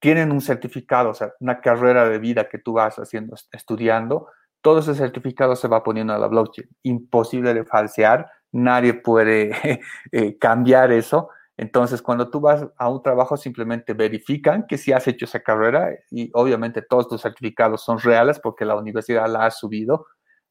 [0.00, 4.28] tienen un certificado, o sea, una carrera de vida que tú vas haciendo, estudiando,
[4.60, 6.68] todo ese certificado se va poniendo a la blockchain.
[6.82, 9.80] Imposible de falsear, nadie puede
[10.12, 11.30] eh, cambiar eso.
[11.58, 15.90] Entonces, cuando tú vas a un trabajo, simplemente verifican que si has hecho esa carrera
[16.08, 20.06] y obviamente todos tus certificados son reales porque la universidad la ha subido,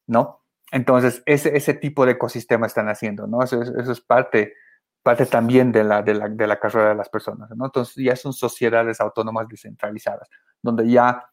[0.06, 0.44] ¿no?
[0.70, 3.42] Entonces, ese, ese tipo de ecosistema están haciendo, ¿no?
[3.42, 4.52] Eso, es parte,
[5.02, 7.64] parte también de la, de, la, de la carrera de las personas, ¿no?
[7.64, 10.28] Entonces, ya son sociedades autónomas descentralizadas,
[10.60, 11.26] donde ya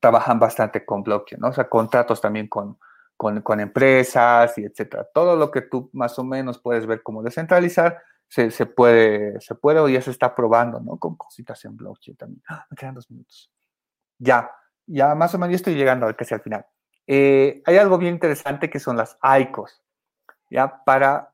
[0.00, 1.50] trabajan bastante con blockchain, ¿no?
[1.50, 2.76] O sea, contratos también con,
[3.16, 5.06] con, con empresas y etcétera.
[5.14, 9.80] Todo lo que tú más o menos puedes ver como descentralizar, se, puede, se puede
[9.80, 10.98] o ya se está probando, ¿no?
[10.98, 12.42] Con cositas en blockchain también.
[12.48, 12.66] ¡Ah!
[12.70, 13.50] me quedan dos minutos.
[14.18, 14.50] Ya,
[14.86, 16.66] ya más o menos estoy llegando casi al final.
[17.06, 19.82] Eh, hay algo bien interesante que son las ICOs.
[20.50, 21.32] Ya, para,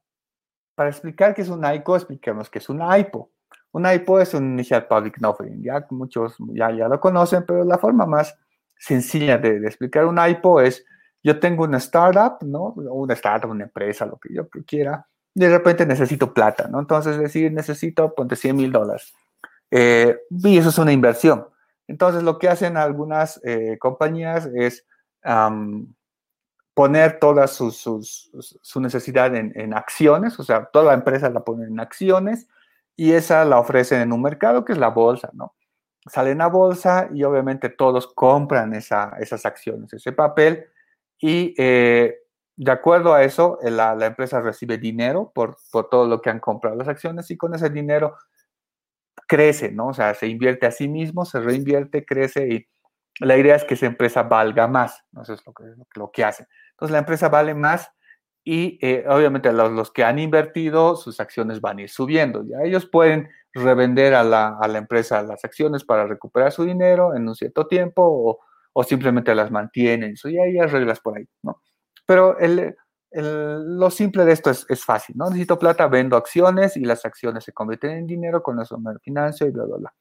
[0.74, 3.30] para explicar qué es un ICO, expliquemos qué es un IPO.
[3.72, 7.76] Un IPO es un Initial Public Offering, ya muchos ya, ya lo conocen, pero la
[7.76, 8.38] forma más
[8.78, 10.85] sencilla de, de, explicar un IPO es,
[11.24, 12.72] yo tengo una startup, ¿no?
[12.76, 16.79] Una startup, una empresa, lo que yo quiera, de repente necesito plata, ¿no?
[16.79, 19.12] Entonces decir, necesito, ponte 100 mil dólares.
[19.70, 21.49] Eh, y eso es una inversión.
[21.88, 24.87] Entonces lo que hacen algunas eh, compañías es
[26.75, 31.81] poner toda su, su, necesidad en, acciones, o sea, toda la empresa la ponen en
[31.81, 32.47] acciones
[32.94, 35.55] y esa la ofrecen en un mercado que es la bolsa, ¿no?
[36.07, 40.66] Salen a bolsa y obviamente todos compran esa, esas acciones, ese papel
[41.18, 42.24] y eh,
[42.57, 45.57] de acuerdo a eso, eh, la, empresa recibe dinero por,
[45.90, 48.17] todo lo que han comprado las acciones y con ese dinero
[49.27, 49.88] crece, ¿no?
[49.88, 52.69] O sea, se invierte a sí mismo, se reinvierte, crece y
[53.21, 55.23] la idea es que esa empresa valga más, ¿no?
[55.23, 55.64] Eso es lo que,
[55.97, 56.47] lo que hace.
[56.73, 57.90] Entonces, la empresa vale más
[58.45, 62.45] y eh, obviamente los, que han invertido, sus acciones van a ir subiendo.
[62.45, 67.35] Ya ellos pueden revender a la, empresa las acciones para recuperar su dinero en un
[67.35, 68.40] cierto tiempo o,
[68.73, 70.12] o simplemente las mantienen.
[70.12, 71.62] Eso ya hay reglas por ahí, ¿no?
[72.07, 72.77] Pero el,
[73.11, 75.27] lo simple de esto es, es, fácil, ¿no?
[75.27, 79.47] Necesito plata, vendo acciones y las acciones se convierten en dinero, con eso me financio
[79.47, 79.95] y bla, bla, bla.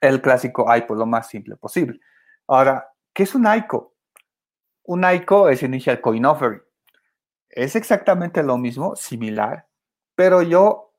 [0.00, 2.00] El clásico ICO, lo más simple posible.
[2.48, 3.94] Ahora, ¿qué es un ICO?
[4.84, 6.62] Un ICO es Initial Coin Offering.
[7.48, 9.66] Es exactamente lo mismo, similar,
[10.14, 10.92] pero yo,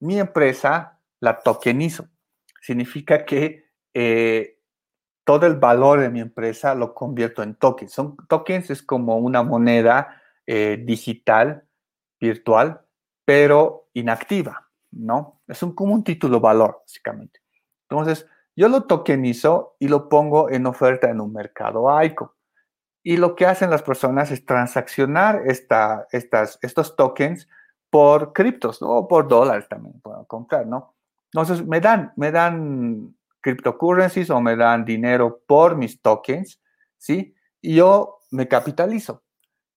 [0.00, 2.08] mi empresa, la tokenizo.
[2.62, 4.59] Significa que eh,
[5.30, 7.92] todo el valor de mi empresa lo convierto en tokens.
[7.92, 11.62] Son, tokens es como una moneda eh, digital,
[12.18, 12.80] virtual,
[13.24, 15.40] pero inactiva, ¿no?
[15.46, 17.38] Es un, como un título valor, básicamente.
[17.88, 22.34] Entonces, yo lo tokenizo y lo pongo en oferta en un mercado AICO.
[23.04, 27.48] Y lo que hacen las personas es transaccionar esta, estas, estos tokens
[27.88, 28.88] por criptos, ¿no?
[28.88, 30.96] O por dólares también puedo comprar, ¿no?
[31.32, 36.60] Entonces, me dan, me dan cryptocurrencies o me dan dinero por mis tokens,
[36.98, 37.34] ¿sí?
[37.60, 39.22] Y yo me capitalizo.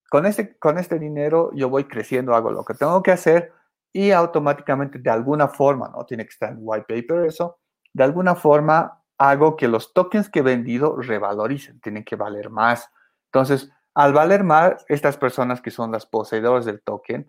[0.10, 3.52] Con este, con este dinero yo voy creciendo, hago lo que tengo que hacer
[3.92, 7.60] y automáticamente de alguna forma, no tiene que estar en white paper eso,
[7.94, 12.90] de alguna forma hago que los tokens que he vendido revaloricen, tienen que valer más.
[13.32, 17.28] Entonces, al valer más, estas personas que son las poseedoras del token,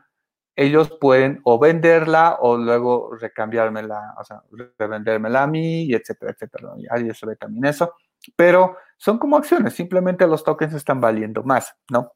[0.57, 4.43] ellos pueden o venderla o luego recambiármela, o sea,
[4.79, 6.75] revendérmela a mí, y etcétera, etcétera.
[6.79, 7.95] Y ahí se ve también eso.
[8.37, 12.13] Pero son como acciones, simplemente los tokens están valiendo más, ¿no?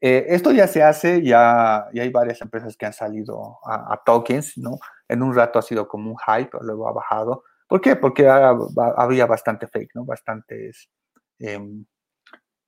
[0.00, 4.56] Eh, esto ya se hace, ya, ya, hay varias empresas que han salido a, tokens,
[4.56, 4.78] ¿no?
[5.06, 7.44] En un rato ha sido como un hype, luego ha bajado.
[7.68, 7.96] ¿Por qué?
[7.96, 10.04] Porque había bastante fake, ¿no?
[10.06, 10.88] Bastantes
[11.38, 11.84] em,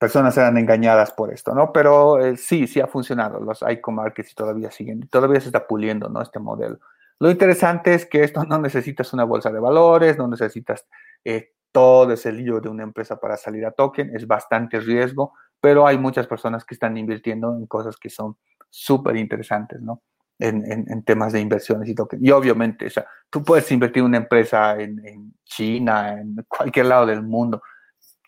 [0.02, 1.72] personas eran engañadas por esto, ¿no?
[1.72, 3.38] Pero eh, sí, sí ha funcionado.
[3.38, 6.20] Los ICO markets todavía siguen, todavía se está puliendo, ¿no?
[6.20, 6.80] Este modelo.
[7.20, 10.88] Lo interesante es que esto no necesitas una bolsa de valores, no necesitas
[11.24, 15.86] eh, todo ese lío de una empresa para salir a token, es bastante riesgo, pero
[15.86, 18.36] hay muchas personas que están invirtiendo en cosas que son
[18.68, 20.02] súper interesantes, ¿no?
[20.40, 22.18] En, en, temas de inversiones y token.
[22.20, 27.06] Y obviamente, o sea, tú puedes invertir en una empresa en, China, en cualquier lado
[27.06, 27.62] del mundo,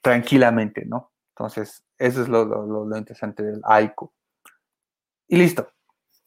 [0.00, 1.13] tranquilamente, ¿no?
[1.36, 4.12] Entonces, eso es lo, lo, lo interesante del AICO.
[5.28, 5.68] Y listo.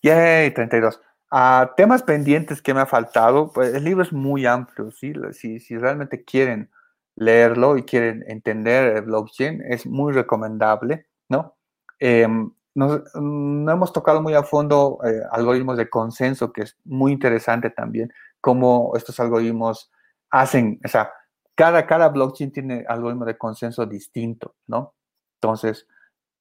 [0.01, 1.01] Yay, 32.
[1.31, 5.13] a temas pendientes que me ha faltado, pues el libro es muy amplio, ¿sí?
[5.33, 6.69] Si, si realmente quieren
[7.15, 11.57] leerlo y quieren entender el blockchain, es muy recomendable, ¿no?
[11.99, 17.71] Em, no hemos tocado muy a fondo eh, algoritmos de consenso, que es muy interesante
[17.71, 19.91] también, cómo estos algoritmos
[20.29, 21.11] hacen, o sea,
[21.55, 24.93] cada, cada blockchain tiene algoritmo de consenso distinto, ¿no?
[25.41, 25.87] Entonces,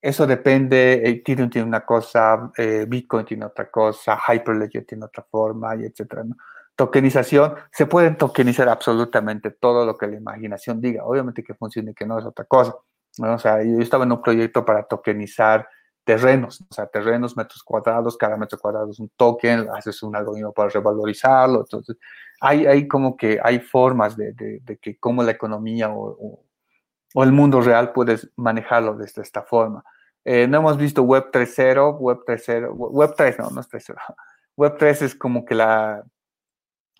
[0.01, 5.75] eso depende, Ethereum tiene una cosa, eh, Bitcoin tiene otra cosa, Hyperledger tiene otra forma,
[5.75, 6.35] y etcétera, ¿no?
[6.77, 11.03] tokenización, se pueden tokenizar absolutamente todo lo que la imaginación diga.
[11.05, 12.75] Obviamente que funcione, que no es otra cosa.
[13.19, 15.67] O sea, yo estaba en un proyecto para tokenizar
[16.03, 20.53] terrenos, o sea, terrenos, metros cuadrados, cada metro cuadrado es un token, haces un algoritmo
[20.53, 21.61] para revalorizarlo.
[21.61, 21.97] Entonces,
[22.39, 25.89] hay, hay como que hay formas de, de, que cómo la economía
[27.15, 29.83] el mundo real puedes manejarlo desde esta forma.
[30.25, 33.95] Eh, no hemos visto Web 3.0, Web 3.0, Web 3, no, no es 3.0.
[34.57, 36.03] Web 3 es como que la,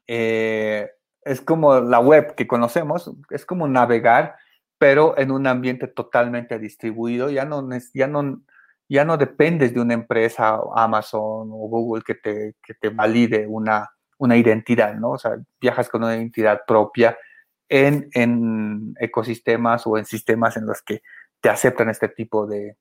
[0.08, 0.90] eh,
[1.24, 4.36] es como la web que conocemos, es como navegar,
[4.78, 7.30] pero en un ambiente totalmente distribuido.
[7.30, 8.42] Ya no, ya no,
[8.88, 13.90] ya no dependes de una empresa, Amazon o Google, que te, que te valide una,
[14.18, 15.12] una identidad, ¿no?
[15.12, 17.18] O sea, viajas con una identidad propia
[17.70, 21.02] en, en ecosistemas o en sistemas en los que
[21.42, 22.78] te aceptan este tipo de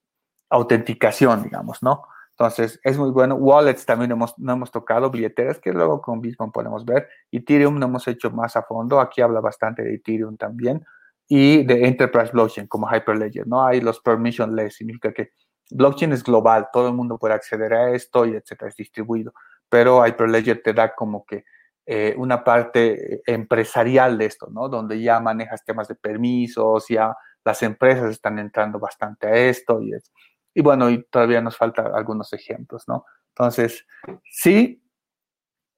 [0.50, 2.04] autenticación, digamos, ¿no?
[2.38, 3.34] Entonces, es muy bueno.
[3.36, 7.08] Wallets también hemos, no hemos tocado, billeteras que luego con Bitcoin podemos ver.
[7.32, 9.00] Ethereum no hemos hecho más a fondo.
[9.00, 10.84] Aquí habla bastante de Ethereum también.
[11.26, 13.64] Y de Enterprise Blockchain como Hyperledger, ¿no?
[13.64, 15.32] Hay los permissionless, significa que
[15.70, 19.32] blockchain es global, todo el mundo puede acceder a esto y etcétera, es distribuido.
[19.68, 21.44] Pero Hyperledger te da como que
[21.86, 24.68] eh, una parte empresarial de esto, ¿no?
[24.68, 29.94] Donde ya manejas temas de permisos, ya las empresas están entrando bastante a esto y
[29.94, 30.10] es,
[30.52, 33.04] y bueno, y todavía nos faltan algunos ejemplos, ¿no?
[33.28, 33.86] Entonces,
[34.24, 34.82] sí,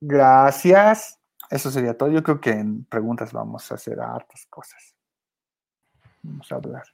[0.01, 1.19] gracias.
[1.51, 2.11] Eso sería todo.
[2.11, 4.95] Yo creo que en preguntas vamos a hacer hartas cosas.
[6.23, 6.85] Vamos a hablar.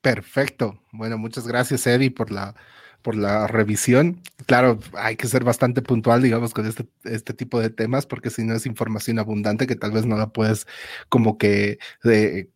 [0.00, 0.80] Perfecto.
[0.92, 2.54] Bueno, muchas gracias, Eddie, por la,
[3.02, 4.20] por la revisión.
[4.46, 8.44] Claro, hay que ser bastante puntual, digamos, con este, este tipo de temas, porque si
[8.44, 10.66] no es información abundante que tal vez no la puedes
[11.08, 12.48] como que eh,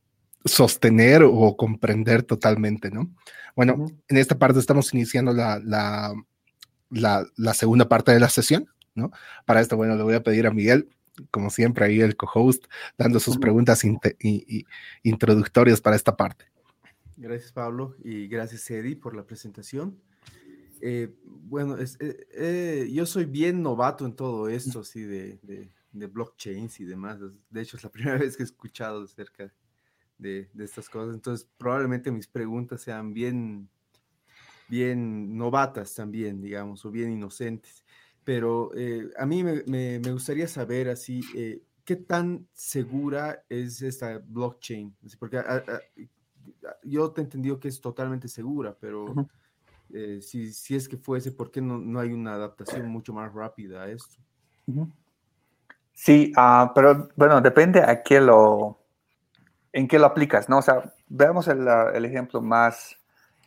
[0.45, 3.11] sostener o comprender totalmente, ¿no?
[3.57, 6.15] Bueno, en esta parte estamos iniciando la, la,
[6.91, 9.11] la, segunda parte de la sesión, ¿no?
[9.47, 10.89] Para esto, bueno, le voy a pedir a Miguel,
[11.31, 12.65] como siempre, ahí el co-host,
[12.99, 13.83] dando sus preguntas
[15.03, 16.47] introductorias para esta parte.
[17.17, 20.01] Gracias, Pablo, y gracias, Eddie, por la presentación.
[20.87, 25.73] Eh, bueno, es, eh, eh, yo soy bien novato en todo esto, sí, de, de,
[25.93, 27.19] de blockchains y demás.
[27.49, 29.51] De hecho, es la primera vez que he escuchado acerca
[30.19, 31.15] de, estas cosas.
[31.15, 33.69] Entonces, probablemente mis preguntas sean bien,
[34.69, 37.85] bien novatas también, digamos, o bien inocentes.
[38.25, 44.95] Pero eh, a mí me, gustaría saber así, eh, ¿qué tan segura es esta blockchain?
[45.19, 45.43] Porque
[46.83, 49.15] yo te he entendido que es totalmente segura, pero
[49.95, 53.85] eh, si, es que fuese, ¿por qué no, no, hay una adaptación mucho más rápida
[53.85, 54.17] a esto?
[55.93, 58.81] Sí, uh, pero bueno, depende a qué lo,
[59.73, 60.59] en qué lo aplicas, ¿no?
[60.59, 62.97] O sea, veamos el, el ejemplo más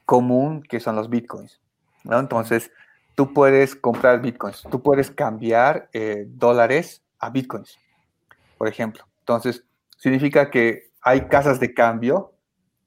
[0.06, 1.60] común que son los bitcoins,
[2.06, 2.18] ¿no?
[2.18, 2.72] Entonces,
[3.16, 7.78] tú puedes comprar bitcoins, tú puedes cambiar eh, dólares a bitcoins,
[8.58, 9.04] por ejemplo.
[9.20, 9.66] Entonces,
[9.98, 12.32] significa que hay casas de cambio,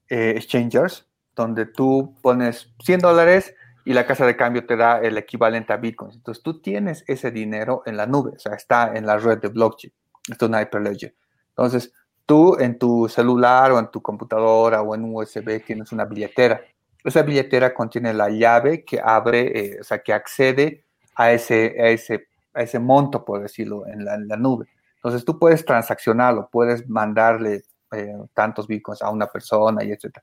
[0.09, 1.05] eh, exchangers,
[1.35, 3.55] donde tú pones 100 dólares
[3.85, 6.15] y la casa de cambio te da el equivalente a bitcoins.
[6.15, 9.47] Entonces, tú tienes ese dinero en la nube, o sea, está en la red de
[9.47, 9.93] blockchain,
[10.29, 11.15] esto es una hyperledger.
[11.49, 11.93] Entonces,
[12.25, 16.61] tú en tu celular o en tu computadora o en un USB tienes una billetera
[17.03, 21.87] esa billetera contiene la llave que abre, eh, o sea, que accede a ese, a
[21.87, 24.67] ese, a ese monto, por decirlo, en la, nube.
[24.95, 30.19] Entonces tú puedes transaccionarlo, puedes mandarle eh, tantos bitcoins a una persona y etc.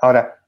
[0.00, 0.38] Ahora,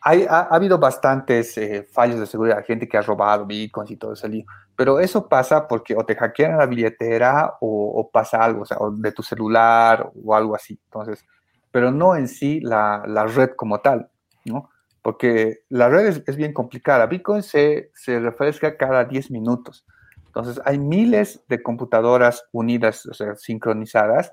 [0.00, 4.14] hay, ha, habido bastantes eh, fallos de seguridad, gente que ha robado bitcoins y todo
[4.14, 8.66] ese lío, pero eso pasa porque o te hackean la billetera o, pasa algo, o
[8.66, 10.78] sea, de tu celular o algo así.
[10.84, 11.24] Entonces,
[11.70, 14.10] pero no en sí la, la red como tal,
[14.44, 14.70] ¿no?
[15.02, 17.06] porque la red es, bien complicada.
[17.06, 19.84] Bitcoin se, se, refresca cada 10 minutos.
[20.26, 24.32] Entonces, hay miles de computadoras unidas, o sea, sincronizadas.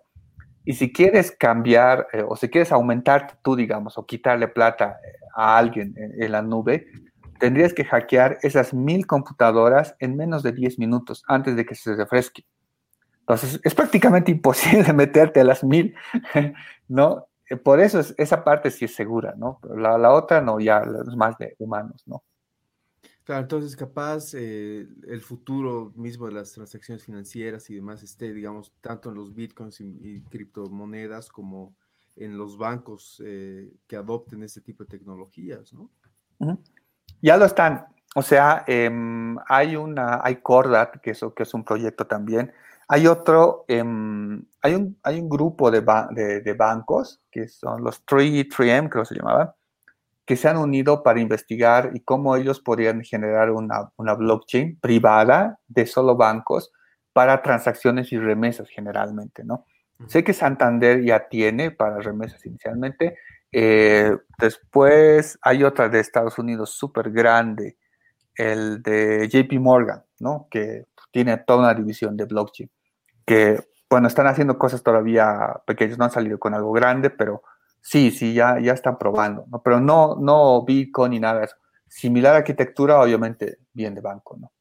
[0.66, 5.14] Y si quieres cambiar eh, o si quieres aumentar tú, digamos, o quitarle plata eh,
[5.36, 6.88] a alguien en, la nube,
[7.40, 11.96] tendrías que hackear esas mil computadoras en menos de 10 minutos antes de que se
[11.96, 12.46] refresque.
[13.22, 15.96] Entonces, es prácticamente imposible meterte a las mil,
[16.88, 17.28] ¿no?
[17.50, 19.60] Eh, por eso es, esa parte sí es segura, ¿no?
[19.62, 22.24] Pero la, otra no, ya es más de humanos, ¿no?
[23.30, 28.74] Claro, entonces capaz eh, el futuro mismo de las transacciones financieras y demás esté, digamos,
[28.82, 31.76] tanto en los bitcoins y, criptomonedas como
[32.16, 35.92] en los bancos eh, que adopten este tipo de tecnologías, ¿no?
[37.22, 37.86] Ya lo están.
[38.16, 42.52] O sea, em, hay una, hay Cordat, que, eso, que es un proyecto también,
[42.88, 45.82] hay otro, em, hay, un, hay un grupo de,
[46.44, 49.52] de, bancos, que son los 3, 3M, creo que se llamaban,
[50.30, 55.58] que se han unido para investigar y cómo ellos podrían generar una, una blockchain privada
[55.68, 56.72] de solo bancos
[57.14, 59.66] para transacciones y remesas generalmente, ¿no?
[60.06, 63.18] Sé que Santander ya tiene para remesas inicialmente.
[63.52, 67.80] Eh, después hay otra de Estados Unidos súper grande,
[68.36, 70.48] el de JP Morgan, ¿no?
[70.52, 72.70] Que tiene toda una división de blockchain
[73.26, 77.42] que, bueno, están haciendo cosas todavía pequeñas, no han salido con algo grande, pero
[77.82, 79.62] sí, sí, ya, ya están probando, ¿no?
[79.62, 81.56] Pero no, no Bitcoin ni nada de eso.
[81.88, 84.52] Similar arquitectura, obviamente, bien de banco, ¿no?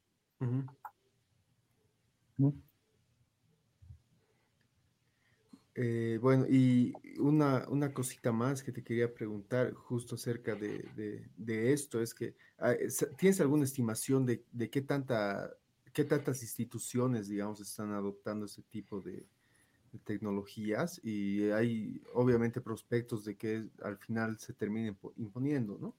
[5.75, 10.85] Eh, bueno, y una, una, cosita más que te quería preguntar justo acerca de,
[11.37, 12.75] de, esto, es que, ah,
[13.17, 15.53] ¿tienes alguna estimación de, de qué tanta
[15.93, 19.27] qué tantas instituciones, digamos, están adoptando ese tipo de,
[20.05, 25.95] tecnologías y hay obviamente prospectos de que al final se termine imponiendo, ¿no?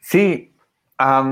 [0.00, 0.54] Sí.
[0.98, 1.22] a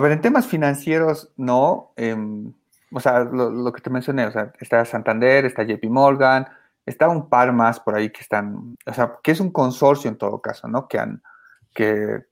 [0.00, 1.92] ver, en temas financieros, no.
[1.96, 2.52] Em,
[2.90, 6.46] o sea, lo, que te mencioné, o sea, está Santander, está JP Morgan,
[6.84, 10.18] está un par más por ahí que están, o sea, que es un consorcio en
[10.18, 10.88] todo caso, ¿no?
[10.88, 11.22] Que han,
[11.72, 12.26] que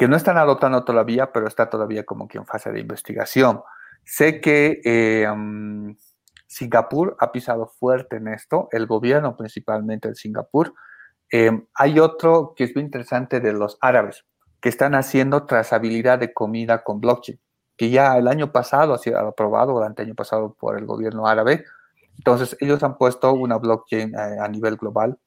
[0.00, 3.60] que no están adoptando todavía, pero está todavía como que en fase de investigación.
[4.02, 5.28] Sé que eh,
[6.50, 10.74] Singapur ha pisado fuerte en esto, el gobierno principalmente de Singapur.
[11.30, 14.24] Em, hay otro que es muy interesante de los árabes,
[14.60, 17.38] que están haciendo trazabilidad de comida con blockchain,
[17.76, 21.28] que ya el año pasado ha sido aprobado, durante el año pasado por el gobierno
[21.28, 21.64] árabe.
[22.18, 25.20] Entonces, ellos han puesto una blockchain eh, a nivel global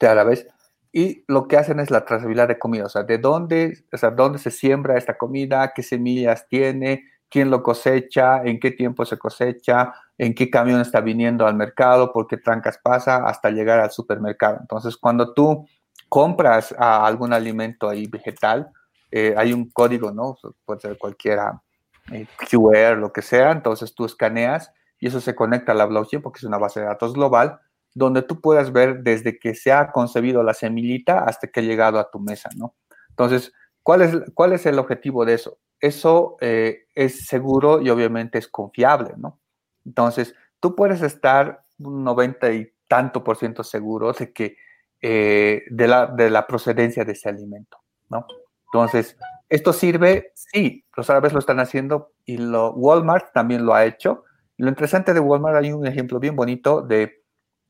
[0.00, 0.46] de árabes
[0.92, 4.10] y lo que hacen es la trazabilidad de comida, o sea, de dónde, o sea,
[4.12, 9.18] dónde se siembra esta comida, qué semillas tiene, quién lo cosecha, en qué tiempo se
[9.18, 13.90] cosecha, en qué camión está viniendo al mercado, por qué trancas pasa hasta llegar al
[13.90, 14.58] supermercado.
[14.60, 15.66] Entonces, cuando tú
[16.08, 18.70] compras algún alimento ahí vegetal,
[19.10, 20.36] eh, hay un código, ¿no?
[20.64, 21.62] Puede ser cualquiera,
[22.10, 26.22] eh, QR, lo que sea, entonces tú escaneas y eso se conecta a la blockchain
[26.22, 27.60] porque es una base de datos global
[27.94, 31.98] donde tú puedas ver desde que se ha concebido la semillita hasta que ha llegado
[31.98, 32.74] a tu mesa, ¿no?
[33.10, 33.52] Entonces,
[33.88, 35.56] ¿cuál es, cuál es el objetivo de eso?
[35.80, 39.40] Eso eh, es seguro y obviamente es confiable, ¿no?
[39.86, 44.58] Entonces, tú puedes estar un 90 y tanto por ciento seguro de que
[45.00, 47.78] eh, de, la, de la procedencia de ese alimento,
[48.10, 48.26] ¿no?
[48.66, 49.16] Entonces,
[49.48, 50.32] ¿esto sirve?
[50.34, 54.24] Sí, los árabes lo están haciendo y lo, Walmart también lo ha hecho.
[54.58, 57.22] Lo interesante de Walmart, hay un ejemplo bien bonito de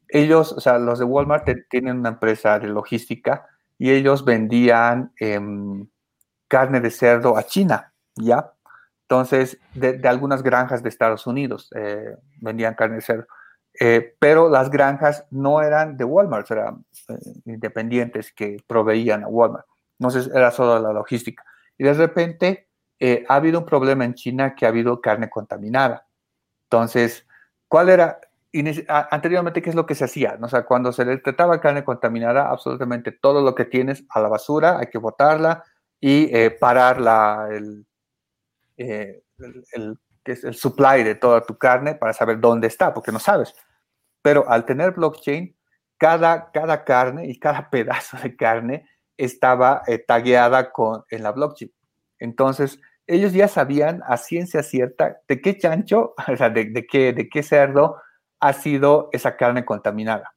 [0.08, 3.46] ellos, o sea, los de Walmart tienen una empresa de logística
[3.78, 5.86] y ellos vendían em,
[6.48, 8.52] carne de cerdo a China, ¿ya?
[9.02, 13.26] Entonces, de, algunas granjas de Estados Unidos eh, vendían carne de cerdo.
[13.80, 17.14] Eh, pero las granjas no eran de Walmart, eran eh,
[17.46, 19.66] independientes que proveían a Walmart.
[19.98, 21.44] Entonces, era solo la logística.
[21.76, 22.68] Y de repente
[23.28, 26.08] ha habido un problema en China que ha habido carne contaminada.
[26.64, 27.26] Entonces,
[27.68, 28.18] ¿cuál era?
[29.10, 30.36] Anteriormente, ¿qué es lo que se hacía?
[30.42, 34.28] O sea, cuando se le trataba carne contaminada, absolutamente todo lo que tienes a la
[34.28, 35.62] basura, hay que botarla
[36.00, 37.86] y parar la, el,
[38.78, 39.22] eh,
[39.72, 43.54] el, el, supply de toda tu carne para saber dónde está, porque no sabes.
[44.22, 45.56] Pero al tener blockchain,
[45.98, 51.72] cada, cada carne y cada pedazo de carne estaba eh, tagueada con, en la blockchain.
[52.20, 57.28] Entonces, ellos ya sabían a ciencia cierta de qué chancho, o sea, de, qué, de
[57.28, 58.00] qué cerdo
[58.40, 60.34] ha sido esa carne contaminada,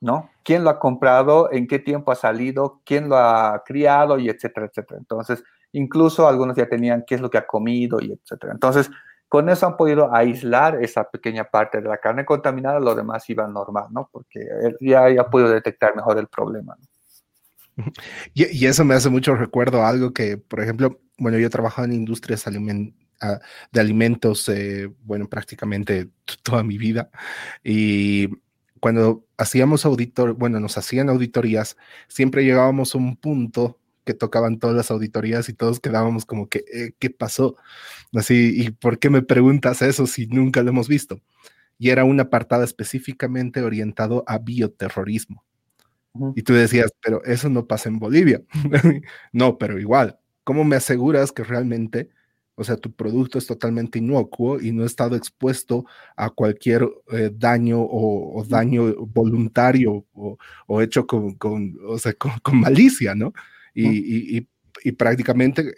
[0.00, 0.30] ¿no?
[0.42, 1.50] ¿Quién lo ha comprado?
[1.52, 2.80] ¿En qué tiempo ha salido?
[2.84, 4.18] ¿Quién lo ha criado?
[4.18, 4.98] Y etcétera, etcétera.
[4.98, 5.42] Entonces,
[5.76, 8.54] Incluso algunos ya tenían qué es lo que ha comido y etcétera.
[8.54, 8.90] Entonces,
[9.28, 13.46] con eso han podido aislar esa pequeña parte de la carne contaminada, lo demás iba
[13.46, 14.08] normal, ¿no?
[14.10, 14.40] Porque
[14.80, 16.76] ya, ya podido detectar mejor el problema.
[18.32, 21.92] Y, eso me hace mucho recuerdo algo que, por ejemplo, bueno, yo he trabajado en
[21.92, 23.38] industrias ah,
[23.70, 26.08] de alimentos, eh, bueno, prácticamente
[26.42, 27.10] toda mi vida.
[27.62, 28.30] Y
[28.80, 31.76] cuando hacíamos auditor, bueno, nos hacían auditorías,
[32.08, 36.64] siempre llegábamos a un punto que tocaban todas las auditorías y todos quedábamos como que,
[36.72, 37.56] eh, ¿qué pasó?
[38.14, 41.20] Así, ¿y por qué me preguntas eso si nunca lo hemos visto?
[41.78, 45.44] Y era un apartado específicamente orientado a bioterrorismo.
[46.34, 48.42] Y tú decías, pero eso no pasa en Bolivia.
[49.32, 52.10] no, pero igual, ¿cómo me aseguras que realmente,
[52.56, 55.84] o sea, tu producto es totalmente inocuo y no ha estado expuesto
[56.16, 61.76] a cualquier eh, daño o, daño voluntario o, hecho con, con,
[62.42, 63.32] con malicia, ¿no?
[63.74, 64.48] y,
[64.92, 65.74] prácticamente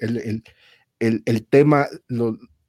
[1.01, 1.87] el, tema,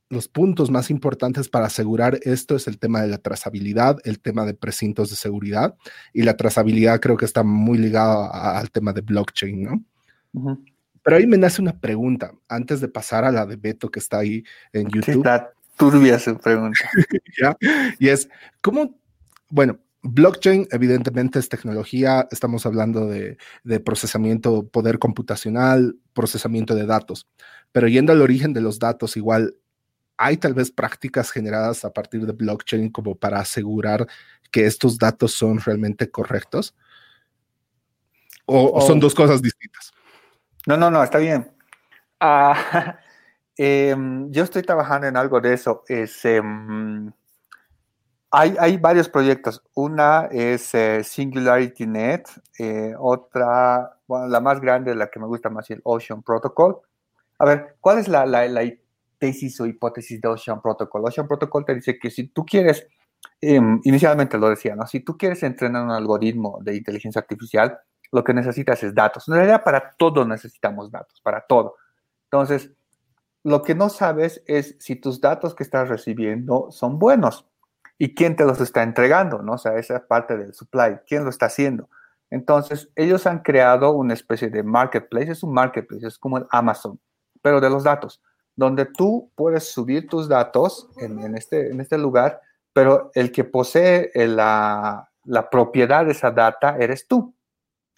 [0.09, 4.45] los puntos más importantes para asegurar esto es el tema de la trazabilidad, el tema
[4.45, 5.75] de precintos de seguridad
[6.13, 9.63] y la trazabilidad creo que está muy ligada al tema de blockchain,
[10.33, 10.65] ¿no?
[11.09, 14.19] Pero ahí me nace una pregunta antes de pasar a la de Beto que está
[14.19, 15.25] ahí en YouTube.
[15.25, 16.87] está turbia su pregunta.
[17.97, 18.29] Y es,
[18.61, 18.95] ¿cómo,
[19.49, 23.39] bueno, Blockchain, evidentemente, es tecnología, estamos hablando de,
[23.83, 27.27] procesamiento, poder computacional, procesamiento de datos,
[27.71, 29.55] pero yendo al origen de los datos, igual
[30.15, 34.05] hay tal vez prácticas generadas a partir de blockchain como para asegurar
[34.51, 36.75] que estos datos son realmente correctos?
[38.45, 39.91] ¿O, son dos cosas distintas?
[40.69, 41.51] No, no, no, está bien.
[42.19, 42.99] Ah,
[43.57, 45.83] em, yo estoy trabajando en algo de eso.
[45.87, 47.11] Es, em,
[48.29, 49.63] hay, varios proyectos.
[49.73, 55.67] Una es eh, SingularityNet, eh, otra, bueno, la más grande, la que me gusta más,
[55.71, 56.81] el Ocean Protocol.
[57.39, 58.27] A ver, ¿cuál es la,
[59.17, 61.03] tesis o hipótesis de Ocean Protocol?
[61.03, 62.87] Ocean Protocol te dice que si tú quieres,
[63.41, 64.85] em, inicialmente lo decía, ¿no?
[64.85, 67.79] Si tú quieres entrenar un algoritmo de inteligencia artificial,
[68.11, 69.27] lo que necesitas es datos.
[69.27, 71.75] En realidad, para todo necesitamos datos, para todo.
[72.25, 72.71] Entonces,
[73.43, 77.45] lo que no sabes es si tus datos que estás recibiendo son buenos
[77.97, 79.53] y quién te los está entregando, ¿no?
[79.53, 81.89] O sea, esa parte del supply, quién lo está haciendo.
[82.29, 86.99] Entonces, ellos han creado una especie de marketplace, es un marketplace, es como el Amazon,
[87.41, 88.21] pero de los datos,
[88.55, 92.41] donde tú puedes subir tus datos en, este, en este lugar,
[92.73, 97.33] pero el que posee la, la propiedad de esa data eres tú.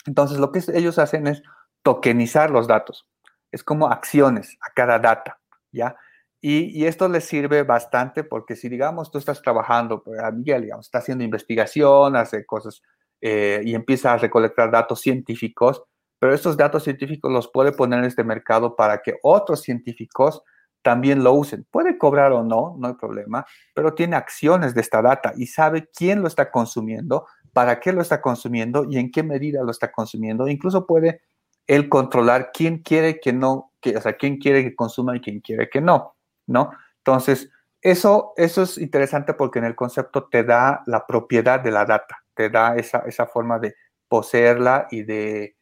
[0.06, 1.42] Entonces, lo que ellos hacen es
[1.84, 3.08] tokenizar los datos.
[3.52, 5.40] Es como acciones a cada data,
[5.72, 5.96] ¿ya?
[6.44, 10.98] Y, esto les sirve bastante porque si, digamos, tú estás trabajando, pues, Miguel, digamos, está
[10.98, 12.82] haciendo investigación, hace cosas
[13.22, 15.84] eh, y empieza a recolectar datos científicos,
[16.20, 20.42] pero estos datos científicos los puede poner en este mercado para que otros científicos
[20.82, 21.66] también lo usen.
[21.70, 25.90] Puede cobrar o no, no hay problema, pero tiene acciones de esta data y sabe
[25.96, 29.92] quién lo está consumiendo, para qué lo está consumiendo y en qué medida lo está
[29.92, 30.48] consumiendo.
[30.48, 31.22] Incluso puede
[31.68, 35.42] él controlar quién quiere que no, que, o sea, quién quiere que consuma y quién
[35.42, 36.16] quiere que no.
[36.48, 36.72] ¿no?
[36.98, 37.50] Entonces,
[37.82, 42.24] eso, eso es interesante porque en el concepto te da la propiedad de la data,
[42.34, 43.76] te da esa, esa forma de
[44.08, 45.56] poseerla y de,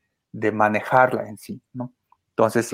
[0.53, 1.93] manejarla en sí, ¿no?
[2.30, 2.72] Entonces...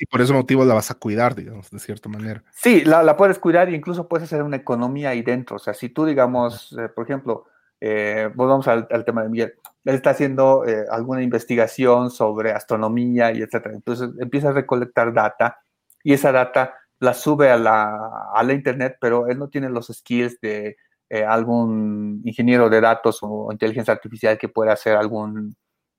[0.00, 2.42] y por ese motivo la vas a cuidar, digamos, de cierta manera.
[2.52, 5.56] Sí, la, puedes cuidar e incluso puedes hacer una economía ahí dentro.
[5.56, 7.44] O sea, si tú, digamos, eh, por ejemplo,
[7.78, 13.42] eh, volvamos al, tema de Miguel, él está haciendo eh, alguna investigación sobre astronomía y
[13.42, 13.74] etcétera.
[13.74, 15.58] Entonces empieza a recolectar data
[16.02, 19.88] y esa data la sube a la, a la internet, pero él no tiene los
[19.88, 20.76] skills de
[21.10, 25.56] eh, algún ingeniero de datos o inteligencia artificial que pueda hacer algún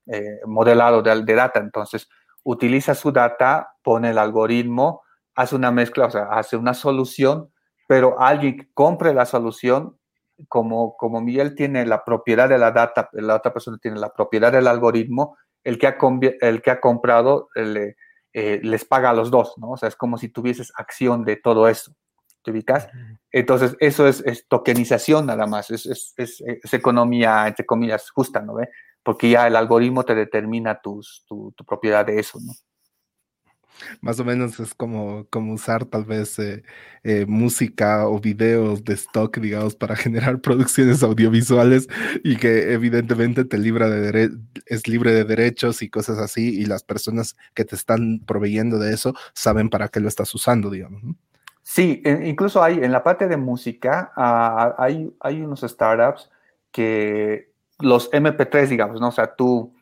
[0.08, 1.60] eh, modelado de, de, data.
[1.60, 2.08] Entonces,
[2.44, 5.02] utiliza su data, pone el algoritmo
[5.36, 7.52] hace una mezcla, o sea, hace una solución,
[7.88, 9.98] pero alguien que compre la solución,
[10.48, 14.52] como, como Miguel tiene la propiedad de la data, la otra persona tiene la propiedad
[14.52, 15.98] del algoritmo, el que ha,
[16.42, 17.96] el que ha comprado le,
[18.34, 19.72] eh, les paga a los dos, ¿no?
[19.72, 21.94] O sea, es como si tuvieses acción de todo eso.
[22.44, 22.88] ¿Te ubicas?
[23.32, 28.56] Entonces, eso es, tokenización nada más, es, es, es, economía, entre comillas, justa, ¿no?
[28.56, 28.68] ve?
[29.04, 32.54] Porque ya el algoritmo te determina tus, tu, tu propiedad de eso, ¿no?
[34.02, 36.64] Más o menos es como, como usar tal vez eh,
[37.04, 41.88] eh, música o videos de stock, digamos, para generar producciones audiovisuales
[42.24, 44.32] y que evidentemente te libra de
[44.66, 48.93] es libre de derechos y cosas así y las personas que te están proveyendo de
[48.93, 51.02] eso saben para qué lo estás usando, digamos.
[51.64, 56.30] Sí, incluso hay en la parte de música, ah, hay, hay unos startups
[56.72, 57.51] que
[57.82, 59.10] los MP3, digamos, ¿no?
[59.10, 59.74] O sea, tú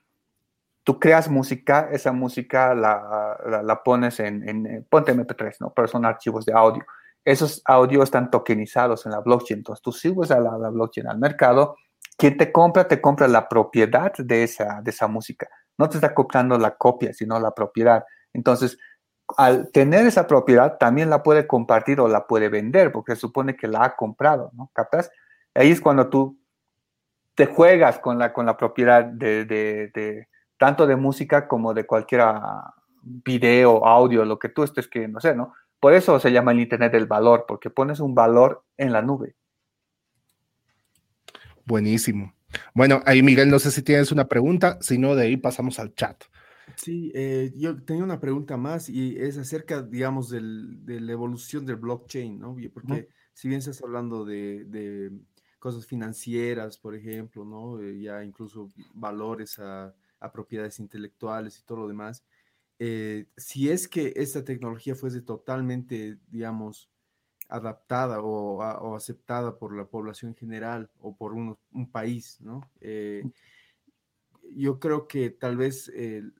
[0.89, 5.71] tú creas música, esa música la, la, pones en, en, ponte MP3, ¿no?
[5.71, 6.83] Pero son archivos de audio.
[7.23, 9.59] Esos audios están tokenizados en la blockchain.
[9.59, 11.75] Entonces tú subes a la, blockchain al mercado.
[12.17, 15.47] Quien te compra, te compra la propiedad de esa, de esa música.
[15.77, 18.03] No te está comprando la copia, sino la propiedad.
[18.33, 18.79] Entonces,
[19.37, 23.55] al tener esa propiedad, también la puede compartir o la puede vender, porque se supone
[23.55, 24.71] que la ha comprado, ¿no?
[24.73, 25.11] ¿Captas?
[25.53, 26.38] Ahí es cuando tú
[27.39, 30.27] te juegas con la, con la propiedad de, de
[30.57, 32.21] tanto de música como de cualquier
[33.01, 35.53] video, audio, lo que tú estés queriendo hacer, ¿no?
[35.79, 39.37] Por eso se llama el Internet del valor, porque pones un valor en la nube.
[41.63, 42.33] Buenísimo.
[42.73, 45.95] Bueno, ahí Miguel, no sé si tienes una pregunta, si no, de ahí pasamos al
[45.95, 46.21] chat.
[46.75, 51.77] Sí, eh, yo tenía una pregunta más y es acerca, digamos, de la evolución del
[51.77, 52.57] blockchain, ¿no?
[52.73, 53.07] Porque
[53.39, 55.13] si bien estás hablando de,
[55.59, 57.79] cosas financieras, por ejemplo, ¿no?
[57.81, 62.23] Eh, ya incluso valores a a propiedades intelectuales y todo lo demás.
[62.77, 66.89] Eh, si es que esta tecnología fuese totalmente, digamos,
[67.49, 71.57] adaptada o, aceptada por la población general o por un,
[71.91, 72.69] país, ¿no?
[72.79, 73.23] Eh,
[74.55, 76.33] yo creo que tal vez el,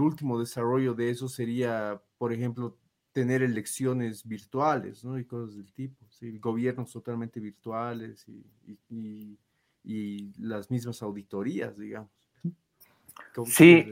[0.00, 2.78] último desarrollo de eso sería, por ejemplo,
[3.12, 5.18] tener elecciones virtuales, ¿no?
[5.18, 6.38] Y cosas del tipo, ¿sí?
[6.38, 8.26] Gobiernos totalmente virtuales
[9.84, 12.10] y las mismas auditorías, digamos.
[13.44, 13.90] Sí,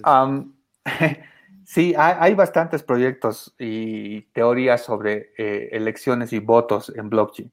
[1.64, 7.52] sí hay, bastantes proyectos y teorías sobre eh, elecciones y votos en blockchain.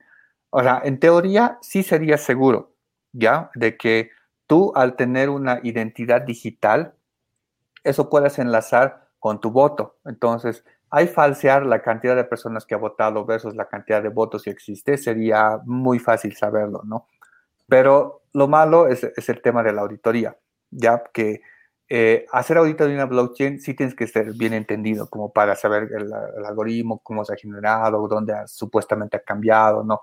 [0.49, 2.73] O sea, en teoría sí sería seguro,
[3.13, 3.51] ¿ya?
[3.55, 4.11] De que
[4.47, 6.93] tú al tener una identidad digital,
[7.83, 9.97] eso puedes enlazar con tu voto.
[10.05, 14.43] Entonces, hay falsear la cantidad de personas que ha votado versus la cantidad de votos
[14.43, 17.07] que existe, sería muy fácil saberlo, ¿no?
[17.67, 20.37] Pero lo malo es, es el tema de la auditoría,
[20.69, 21.41] ya que
[21.93, 25.89] eh, hacer auditoría de una blockchain sí tienes que ser bien entendido, como para saber
[25.93, 26.13] el,
[26.45, 29.99] algoritmo, cómo se ha generado, dónde supuestamente ha cambiado, ¿no?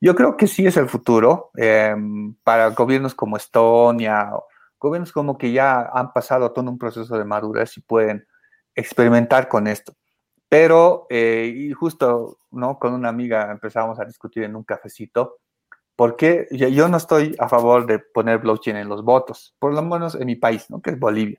[0.00, 4.32] Yo creo que sí es el futuro em, para gobiernos como Estonia,
[4.80, 8.26] gobiernos como que ya han pasado todo un proceso de madurez y pueden
[8.74, 9.94] experimentar con esto.
[10.50, 12.78] Pero, eh, y justo, ¿no?
[12.78, 15.38] Con una amiga empezamos a discutir en un cafecito
[16.00, 20.14] porque yo no estoy a favor de poner blockchain en los votos, por lo menos
[20.14, 20.80] en mi país, ¿no?
[20.80, 21.38] que es Bolivia.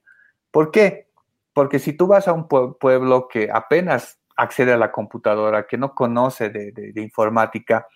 [0.52, 1.08] ¿Por qué?
[1.52, 5.96] Porque si tú vas a un pueblo que apenas accede a la computadora, que no
[5.96, 7.88] conoce de, informática,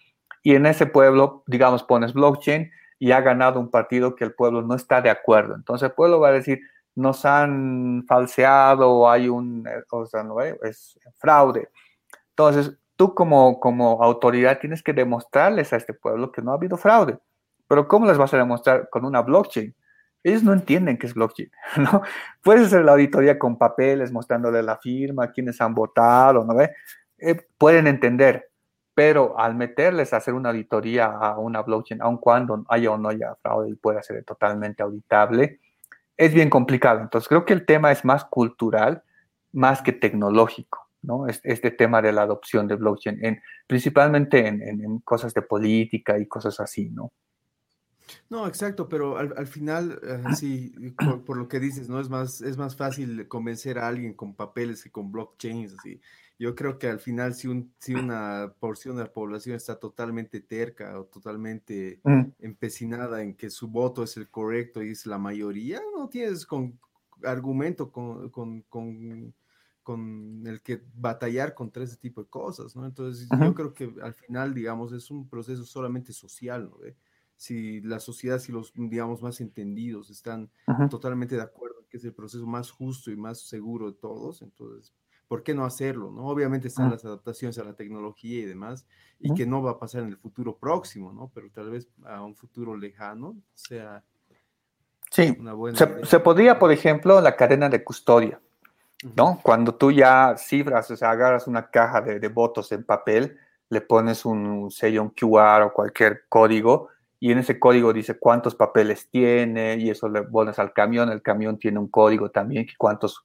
[0.42, 4.62] y en ese pueblo, digamos, pones blockchain y ha ganado un partido que el pueblo
[4.62, 5.54] no está de acuerdo.
[5.54, 6.62] Entonces el pueblo va a decir,
[6.96, 10.40] nos han falseado o hay un, o sea, ¿no?
[10.40, 11.68] es fraude.
[12.30, 16.76] Entonces, tú como, como autoridad tienes que demostrarles a este pueblo que no ha habido
[16.76, 17.18] fraude.
[17.68, 19.74] Pero ¿cómo les vas a demostrar con una blockchain?
[20.24, 22.02] Ellos no entienden qué es blockchain, ¿no?
[22.42, 26.60] Puedes hacer la auditoría con papeles, mostrándole la firma, quiénes han votado, ¿no?
[26.60, 28.50] Eh, pueden entender,
[28.94, 33.08] pero al meterles a hacer una auditoría a una blockchain, aun cuando haya o no
[33.10, 35.60] haya fraude y pueda ser totalmente auditable,
[36.16, 37.00] es bien complicado.
[37.00, 39.02] Entonces creo que el tema es más cultural,
[39.52, 40.86] más que tecnológico.
[41.02, 41.26] ¿no?
[41.28, 46.58] Este, tema de la adopción de blockchain, en, principalmente en, cosas de política y cosas
[46.58, 47.12] así, ¿no?
[48.28, 50.74] No, exacto, pero al, final, así,
[51.24, 52.00] por, lo que dices, ¿no?
[52.00, 56.00] Es más, es más fácil convencer a alguien con papeles que con blockchains, así.
[56.38, 60.40] Yo creo que al final, si, un, si una porción de la población está totalmente
[60.40, 62.22] terca o totalmente mm.
[62.40, 66.78] empecinada en que su voto es el correcto y es la mayoría, no tienes con
[67.22, 69.34] argumento con, con
[69.86, 72.84] con el que batallar contra ese tipo de cosas, ¿no?
[72.84, 76.78] Entonces, yo creo que al final, digamos, es un proceso solamente social, ¿no?
[77.36, 80.50] Si la sociedad, si los, digamos, más entendidos están
[80.90, 84.92] totalmente de acuerdo que es el proceso más justo y más seguro de todos, entonces
[85.28, 86.10] ¿por qué no hacerlo?
[86.10, 86.26] ¿no?
[86.26, 88.86] Obviamente están las adaptaciones a la tecnología y demás,
[89.18, 91.30] y que no va a pasar en el futuro próximo, ¿no?
[91.34, 94.04] Pero tal vez a un futuro lejano sea
[95.10, 95.34] sí.
[95.38, 98.40] una buena se, se, podría, por ejemplo, la cadena de custodia,
[99.16, 99.40] ¿no?
[99.42, 103.38] Cuando tú ya cifras, o sea, agarras una caja de, de votos en papel,
[103.70, 108.54] le pones un sello, un QR o cualquier código, y en ese código dice cuántos
[108.54, 113.24] papeles tiene, y eso le pones al camión, el camión tiene un código también, cuántos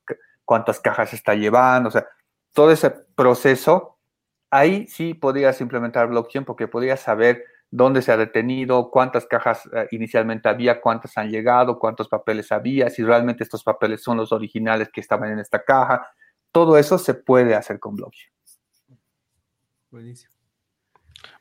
[0.51, 2.05] cuántas cajas está llevando, o sea,
[2.53, 3.97] todo ese proceso,
[4.49, 9.87] ahí sí podrías implementar blockchain porque podrías saber dónde se ha detenido, cuántas cajas eh,
[9.91, 14.89] inicialmente había, cuántas han llegado, cuántos papeles había, si realmente estos papeles son los originales
[14.91, 16.05] que estaban en esta caja.
[16.51, 18.33] Todo eso se puede hacer con blockchain.
[19.89, 20.33] Buenísimo.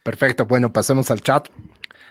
[0.04, 1.48] Perfecto, bueno, pasemos al chat.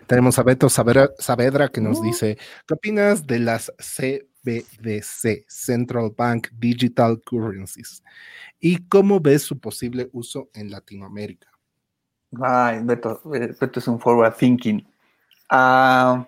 [0.05, 2.03] Tenemos a Beto Saavedra que nos uh.
[2.03, 2.37] dice,
[2.67, 8.03] ¿qué opinas de las C BDC, Central Bank Digital Currencies.
[8.59, 11.47] ¿Y cómo ves su posible uso en Latinoamérica?
[12.41, 14.85] Ay, Beto, eh, Beto es un forward thinking.
[15.49, 16.27] Ah,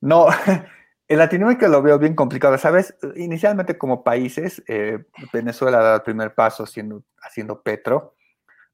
[0.00, 0.26] no,
[1.08, 2.94] en Latinoamérica lo veo bien complicado, ¿sabes?
[3.16, 8.14] Inicialmente como países, eh, Venezuela dado el primer paso haciendo petro,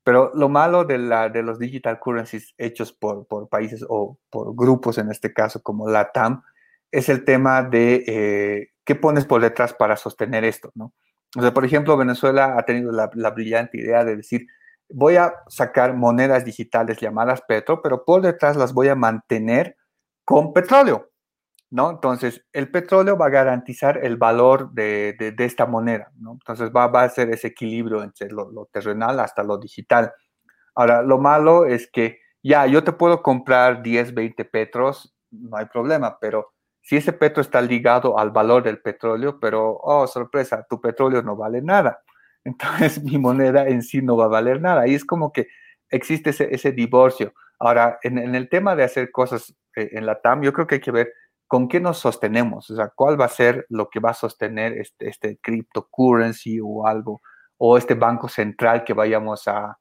[0.02, 4.54] pero lo malo de, la, de los digital currencies hechos por, por países o por
[4.54, 6.42] grupos, en este caso como LATAM,
[6.90, 10.92] es el tema de eh, qué pones por detrás para sostener esto, ¿no?
[11.52, 14.46] Por ejemplo, Venezuela ha tenido la, brillante idea de decir,
[14.88, 19.76] voy a sacar monedas digitales llamadas petro, pero por detrás las voy a mantener
[20.24, 21.10] con petróleo,
[21.70, 21.90] ¿no?
[21.90, 26.32] Entonces, el petróleo va a garantizar el valor de, esta moneda, ¿no?
[26.32, 30.12] Entonces, va, a ser ese equilibrio entre lo, lo, terrenal hasta lo digital.
[30.74, 35.66] Ahora, lo malo es que ya, yo te puedo comprar 10, 20 petros, no hay
[35.66, 36.54] problema, pero
[36.86, 41.34] si ese petro está ligado al valor del petróleo, pero, oh, sorpresa, tu petróleo no
[41.34, 41.98] vale nada.
[42.44, 44.86] Entonces mi moneda en sí no va a valer nada.
[44.86, 45.48] Y es como que
[45.90, 47.34] existe ese, divorcio.
[47.58, 50.80] Ahora, en, el tema de hacer cosas eh, en la TAM, yo creo que hay
[50.80, 51.12] que ver
[51.48, 54.74] con qué nos sostenemos, o sea, cuál va a ser lo que va a sostener
[54.74, 57.20] este, este cryptocurrency o algo,
[57.56, 59.76] o este banco central que vayamos a,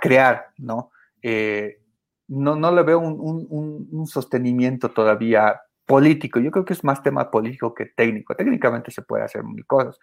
[0.00, 0.90] crear, ¿no?
[1.22, 1.78] Eh,
[2.26, 6.40] no, no le veo un, sostenimiento todavía político.
[6.40, 8.34] Yo creo que es más tema político que técnico.
[8.34, 9.98] Técnicamente se puede hacer mil cosas,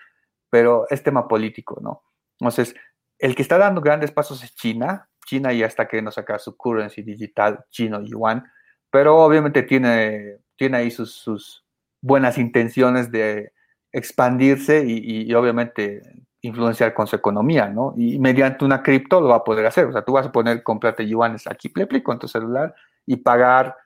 [0.50, 2.04] pero es tema político, ¿no?
[2.40, 2.76] Entonces,
[3.20, 5.10] el que está dando grandes pasos es China.
[5.26, 8.44] China ya está queriendo sacar su currency digital chino yuan,
[8.90, 11.66] pero obviamente tiene, tiene ahí sus, sus
[12.02, 13.54] buenas intenciones de
[13.94, 16.02] expandirse y, obviamente
[16.42, 17.94] influenciar con su economía, ¿no?
[17.96, 19.86] Y mediante una cripto lo va a poder hacer.
[19.86, 22.76] O sea, tú vas a poner, comprarte yuanes aquí, pleple, con tu celular
[23.06, 23.78] y pagar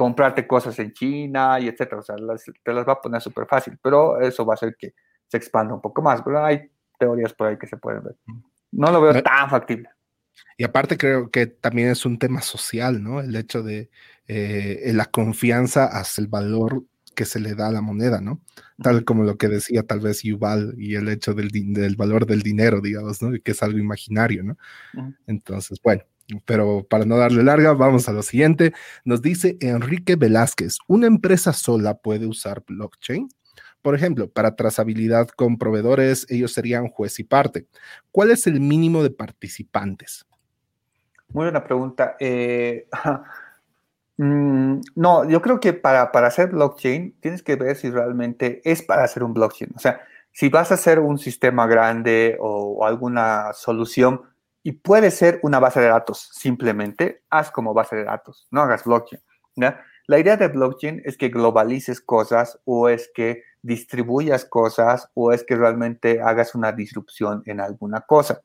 [0.00, 1.98] comprarte cosas en China y etcétera.
[1.98, 4.94] O sea, te las va a poner súper fácil, pero eso va a hacer que
[5.28, 6.22] se expanda un poco más.
[6.22, 8.16] Pero hay teorías por ahí que se pueden ver.
[8.72, 9.90] No lo veo tan factible.
[10.56, 13.20] Y aparte creo que también es un tema social, ¿no?
[13.20, 13.90] El hecho de
[14.26, 16.82] eh, la confianza hacia el valor
[17.14, 18.40] que se le da a la moneda, ¿no?
[18.82, 22.40] Tal como lo que decía tal vez Yuval y el hecho del, del valor del
[22.40, 23.32] dinero, digamos, ¿no?
[23.44, 24.56] Que es algo imaginario, ¿no?
[25.26, 26.04] Entonces, bueno,
[26.44, 28.72] pero para no darle larga, vamos a lo siguiente.
[29.04, 33.28] Nos dice Enrique Velázquez, ¿una empresa sola puede usar blockchain?
[33.82, 37.66] Por ejemplo, para trazabilidad con proveedores, ellos serían juez y parte.
[38.12, 40.26] ¿Cuál es el mínimo de participantes?
[41.32, 42.16] Muy buena pregunta.
[42.20, 42.86] Eh,
[44.18, 48.82] mm, no, yo creo que para, para hacer blockchain tienes que ver si realmente es
[48.82, 49.70] para hacer un blockchain.
[49.74, 50.00] O sea,
[50.32, 54.22] si vas a hacer un sistema grande o alguna solución,
[54.62, 58.84] y puede ser una base de datos, simplemente haz como base de datos, no hagas
[58.84, 59.20] blockchain.
[60.06, 65.44] La idea de blockchain es que globalices cosas o es que distribuyas cosas o es
[65.44, 68.40] que realmente hagas una disrupción en alguna cosa.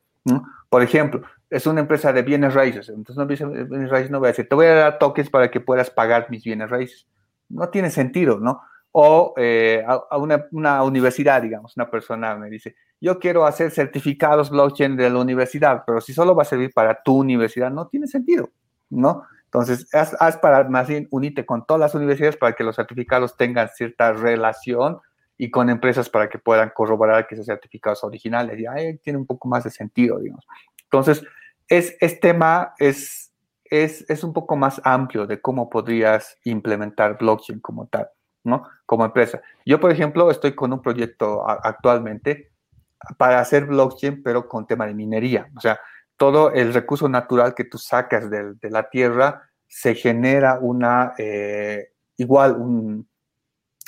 [0.69, 4.31] Por ejemplo, es una empresa de bienes raíces, entonces no, bienes raíces no voy a
[4.31, 7.07] decir, te voy a dar tokens para que puedas pagar mis bienes raíces.
[7.47, 8.61] No tiene sentido, ¿no?
[8.97, 14.95] O eh, a, una, universidad, digamos, una persona me dice, yo quiero hacer certificados blockchain
[14.95, 18.49] de la universidad, pero si solo va a servir para tu universidad, no tiene sentido,
[18.89, 19.23] ¿no?
[19.43, 23.67] Entonces, haz, para más bien unirte con todas las universidades para que los certificados tengan
[23.67, 24.99] cierta relación
[25.37, 28.57] y con empresas para que puedan corroborar que esos certificados originales.
[28.57, 30.47] Y ahí tiene un poco más de sentido, digamos.
[30.83, 31.21] Entonces,
[31.67, 33.33] es, este tema es,
[33.65, 38.07] es, es un poco más amplio de cómo podrías implementar blockchain como tal,
[38.45, 38.63] ¿no?
[38.85, 39.41] Como empresa.
[39.65, 42.51] Yo, por ejemplo, estoy con un proyecto actualmente
[43.17, 45.49] para hacer blockchain, pero con tema de minería.
[45.55, 45.79] O sea,
[46.17, 52.55] todo el recurso natural que tú sacas de, la tierra se genera una, eh, igual
[52.55, 53.07] un,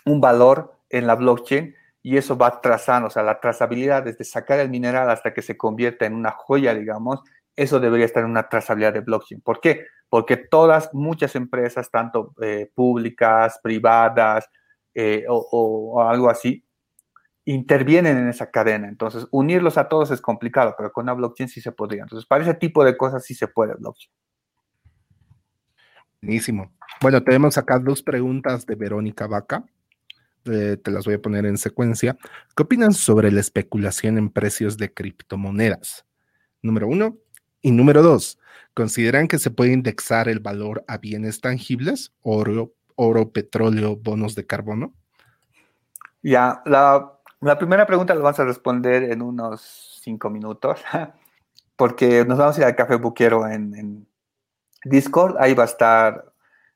[0.06, 4.70] valor en la blockchain y eso va trazando, o sea, la trazabilidad desde sacar el
[4.70, 7.22] mineral hasta que se convierta en una joya, digamos,
[7.58, 9.42] eso debería estar en una trazabilidad de blockchain.
[9.42, 9.88] ¿Por qué?
[10.10, 14.48] Porque todas, muchas empresas, tanto eh, públicas, privadas
[14.94, 16.64] eh, o, algo así,
[17.46, 18.88] intervienen en esa cadena.
[18.88, 22.04] Entonces, unirlos a todos es complicado, pero con una blockchain sí se podría.
[22.04, 24.14] Entonces, para ese tipo de cosas sí se puede blockchain.
[26.22, 26.72] Buenísimo.
[27.02, 29.66] Bueno, tenemos acá dos preguntas de Verónica Vaca.
[30.46, 32.18] Eh, te las voy a poner en secuencia.
[32.56, 36.06] ¿Qué opinan sobre la especulación en precios de criptomonedas?
[36.62, 37.18] Número uno.
[37.68, 38.40] Y número dos,
[38.74, 44.46] ¿consideran que se puede indexar el valor a bienes tangibles, oro, oro petróleo, bonos de
[44.46, 44.94] carbono?
[46.24, 47.12] Ya, la,
[47.60, 50.80] primera pregunta la vamos a responder en unos cinco minutos,
[51.76, 54.08] porque nos vamos a ir al café buquero en,
[54.86, 55.36] Discord.
[55.38, 56.32] Ahí va a estar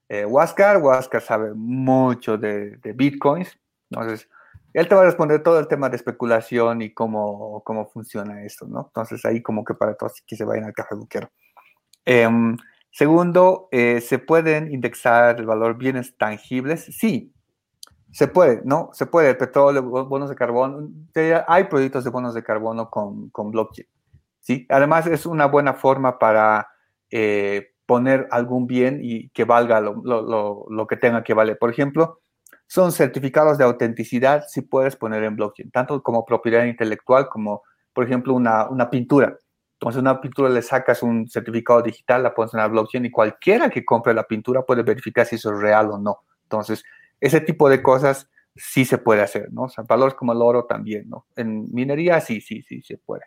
[0.09, 0.81] eh, Huáscar.
[1.21, 3.57] sabe mucho de, de bitcoins.
[3.89, 4.27] Entonces,
[4.73, 8.67] él te va a responder todo el tema de especulación y cómo, cómo funciona esto,
[8.67, 8.85] ¿no?
[8.87, 11.29] Entonces ahí como que para todos que se vayan al café buquero.
[12.05, 12.57] Em,
[12.91, 16.85] segundo, eh, ¿se pueden indexar el valor bienes tangibles?
[16.85, 17.33] Sí,
[18.11, 18.89] se puede, ¿no?
[18.93, 20.89] Se puede, petróleo, bonos de carbono.
[21.47, 23.87] Hay proyectos de bonos de carbono con, con blockchain,
[24.39, 24.65] ¿sí?
[24.69, 26.69] Además es una buena forma para
[27.09, 31.57] eh, poner algún bien y que valga lo, lo, lo que tenga que valer.
[31.57, 32.20] Por ejemplo,
[32.71, 38.05] son certificados de autenticidad si puedes poner en blockchain, tanto como propiedad intelectual como, por
[38.05, 39.37] ejemplo, una, una pintura.
[39.73, 43.69] Entonces, una pintura le sacas un certificado digital, la pones en la blockchain y cualquiera
[43.69, 46.19] que compre la pintura puede verificar si eso es real o no.
[46.43, 46.85] Entonces,
[47.19, 49.63] ese tipo de cosas sí se puede hacer, ¿no?
[49.63, 51.25] O sea, valores como el oro también, ¿no?
[51.35, 53.25] En minería sí, sí, sí se puede.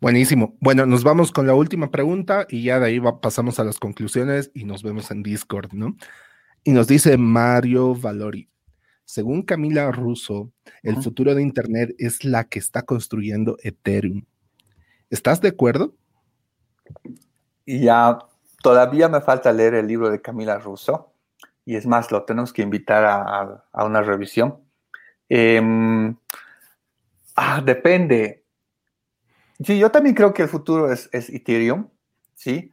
[0.00, 0.56] Buenísimo.
[0.60, 4.52] Bueno, nos vamos con la última pregunta y ya de ahí pasamos a las conclusiones
[4.54, 5.96] y nos vemos en Discord, ¿no?
[6.64, 8.48] Y nos dice Mario Valori.
[9.04, 10.52] Según Camila Russo,
[10.82, 14.26] el futuro de Internet es la que está construyendo Ethereum.
[15.08, 15.94] ¿Estás de acuerdo?
[17.64, 18.18] Ya,
[18.62, 21.14] todavía me falta leer el libro de Camila Russo.
[21.64, 24.58] Y es más, lo tenemos que invitar a, una revisión.
[25.28, 26.14] Em,
[27.34, 28.44] ah, depende.
[29.64, 31.88] Sí, yo también creo que el futuro es, es Ethereum,
[32.34, 32.72] ¿sí?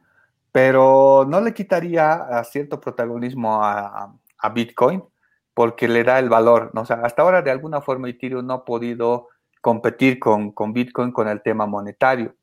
[0.56, 4.10] Pero no le quitaría a cierto protagonismo a,
[4.54, 5.04] Bitcoin
[5.52, 6.70] porque le da el valor.
[6.74, 9.28] O sea, hasta ahora de alguna forma Ethereum no ha podido
[9.60, 12.34] competir con, Bitcoin con el tema monetario.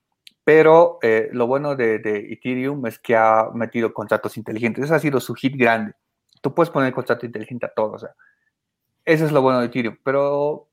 [0.43, 1.95] Pero eh, lo bueno de,
[2.29, 4.85] Ethereum es que ha metido contratos inteligentes.
[4.85, 5.93] Ese ha sido su hit grande.
[6.39, 7.93] Tú puedes poner contrato inteligente a todo.
[7.93, 8.11] O sea,
[9.05, 9.97] eso es lo bueno de Ethereum.
[10.03, 10.67] Pero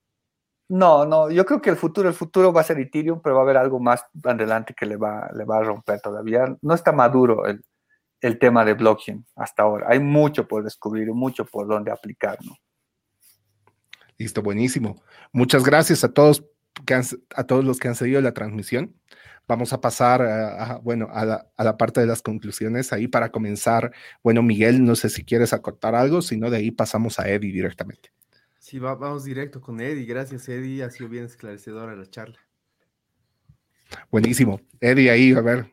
[0.71, 3.41] no, no, yo creo que el futuro, el futuro va a ser Ethereum, pero va
[3.41, 6.57] a haber algo más adelante que le va, le va a romper todavía.
[6.63, 7.65] No está maduro el,
[8.21, 9.89] el tema de blockchain hasta ahora.
[9.91, 12.57] Hay mucho por descubrir, mucho por donde aplicar, ¿no?
[14.17, 15.03] Listo, buenísimo.
[15.33, 16.45] Muchas gracias a todos,
[17.35, 18.95] a todos los que han seguido la transmisión.
[19.49, 23.33] Vamos a pasar a, bueno, a la, a la, parte de las conclusiones ahí para
[23.33, 23.91] comenzar.
[24.23, 27.51] Bueno, Miguel, no sé si quieres acortar algo, si no, de ahí pasamos a Eddie
[27.51, 28.13] directamente.
[28.61, 30.05] Sí, vamos directo con Eddie.
[30.05, 30.85] Gracias, Eddie.
[30.85, 32.37] Ha sido bien esclarecedora la charla.
[34.11, 34.61] Buenísimo.
[34.81, 35.73] Eddie, ahí, a ver,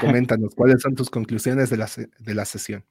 [0.00, 2.84] coméntanos, ¿cuáles son tus conclusiones de la, de la sesión?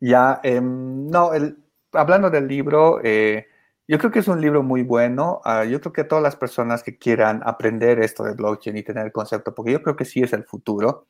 [0.00, 1.58] Ya, em, no, el,
[1.92, 3.46] hablando del libro, eh,
[3.86, 5.42] yo creo que es un libro muy bueno.
[5.44, 9.04] Ah, yo creo que todas las personas que quieran aprender esto de blockchain y tener
[9.04, 11.06] el concepto, porque yo creo que sí es el futuro,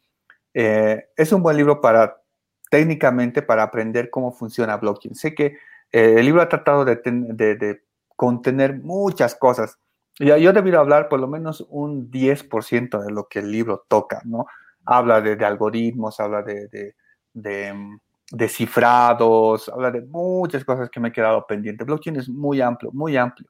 [0.53, 2.23] eh, es un buen libro para
[2.71, 5.15] técnicamente para aprender cómo funciona blockchain.
[5.15, 5.59] Sé que
[5.93, 7.83] eh, el libro ha tratado de,
[8.17, 9.79] contener muchas cosas.
[10.19, 14.21] Yo he debido hablar por lo menos un 10% de lo que el libro toca,
[14.25, 14.47] ¿no?
[14.85, 16.95] Habla de, algoritmos, habla de,
[17.33, 21.85] de, cifrados, habla de muchas cosas que me he quedado pendiente.
[21.85, 23.49] Blockchain es muy amplio, muy amplio.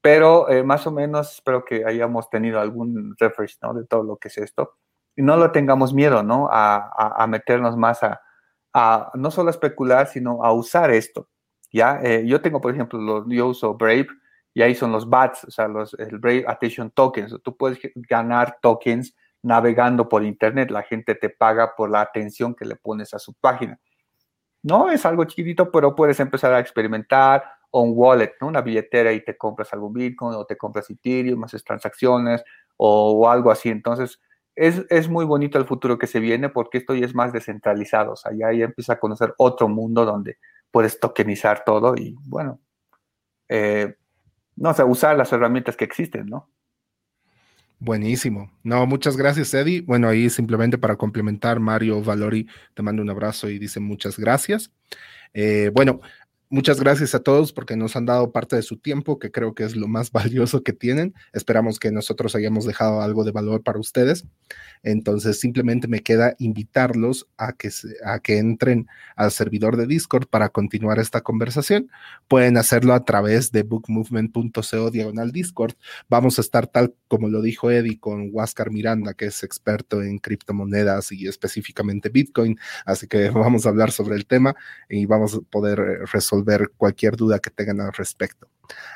[0.00, 3.74] Pero eh, más o menos espero que hayamos tenido algún reference, ¿no?
[3.74, 4.74] De todo lo que es esto.
[5.16, 6.48] Y no lo tengamos miedo, ¿no?
[6.52, 8.20] A, a, meternos más a,
[8.72, 11.28] a, no solo a especular, sino a usar esto.
[11.74, 14.06] Eh, yo tengo, por ejemplo, los, yo uso Brave
[14.52, 17.36] y ahí son los BATs, o sea, los, el Brave Attention Tokens.
[17.42, 20.70] Tú puedes ganar tokens navegando por Internet.
[20.70, 23.78] La gente te paga por la atención que le pones a su página.
[24.62, 28.46] No es algo chiquitito, pero puedes empezar a experimentar un wallet, ¿no?
[28.46, 32.44] una billetera y te compras algún Bitcoin o te compras Ethereum, haces transacciones
[32.76, 33.68] o, algo así.
[33.68, 34.20] Entonces,
[34.54, 38.12] es, es, muy bonito el futuro que se viene porque esto ya es más descentralizado.
[38.12, 40.38] O sea, ya, ya empieza a conocer otro mundo donde
[40.74, 42.60] puedes tokenizar todo y bueno,
[43.48, 43.94] eh,
[44.56, 46.50] no sé, usar las herramientas que existen, ¿no?
[47.78, 48.50] Buenísimo.
[48.64, 49.82] No, muchas gracias, Eddie.
[49.82, 54.72] Bueno, ahí simplemente para complementar, Mario Valori te mando un abrazo y dice muchas gracias.
[55.32, 56.00] Eh, bueno,
[56.54, 59.64] Muchas gracias a todos porque nos han dado parte de su tiempo, que creo que
[59.64, 61.12] es lo más valioso que tienen.
[61.32, 64.24] Esperamos que nosotros hayamos dejado algo de valor para ustedes.
[64.84, 67.70] Entonces, simplemente me queda invitarlos a que,
[68.04, 68.86] a que entren
[69.16, 71.90] al servidor de Discord para continuar esta conversación.
[72.28, 75.74] Pueden hacerlo a través de bookmovement.co diagonal Discord.
[76.08, 80.18] Vamos a estar tal como lo dijo Eddie con Huáscar Miranda, que es experto en
[80.18, 82.60] criptomonedas y específicamente Bitcoin.
[82.86, 84.54] Así que vamos a hablar sobre el tema
[84.88, 86.06] y vamos a poder eh,
[86.44, 88.48] resolver cualquier duda que tengan al respecto.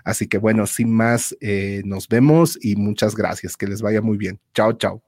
[0.05, 3.57] Así que bueno, sin más, eh, nos vemos y muchas gracias.
[3.57, 4.41] Que les vaya muy bien.
[4.55, 5.03] Chao, chao.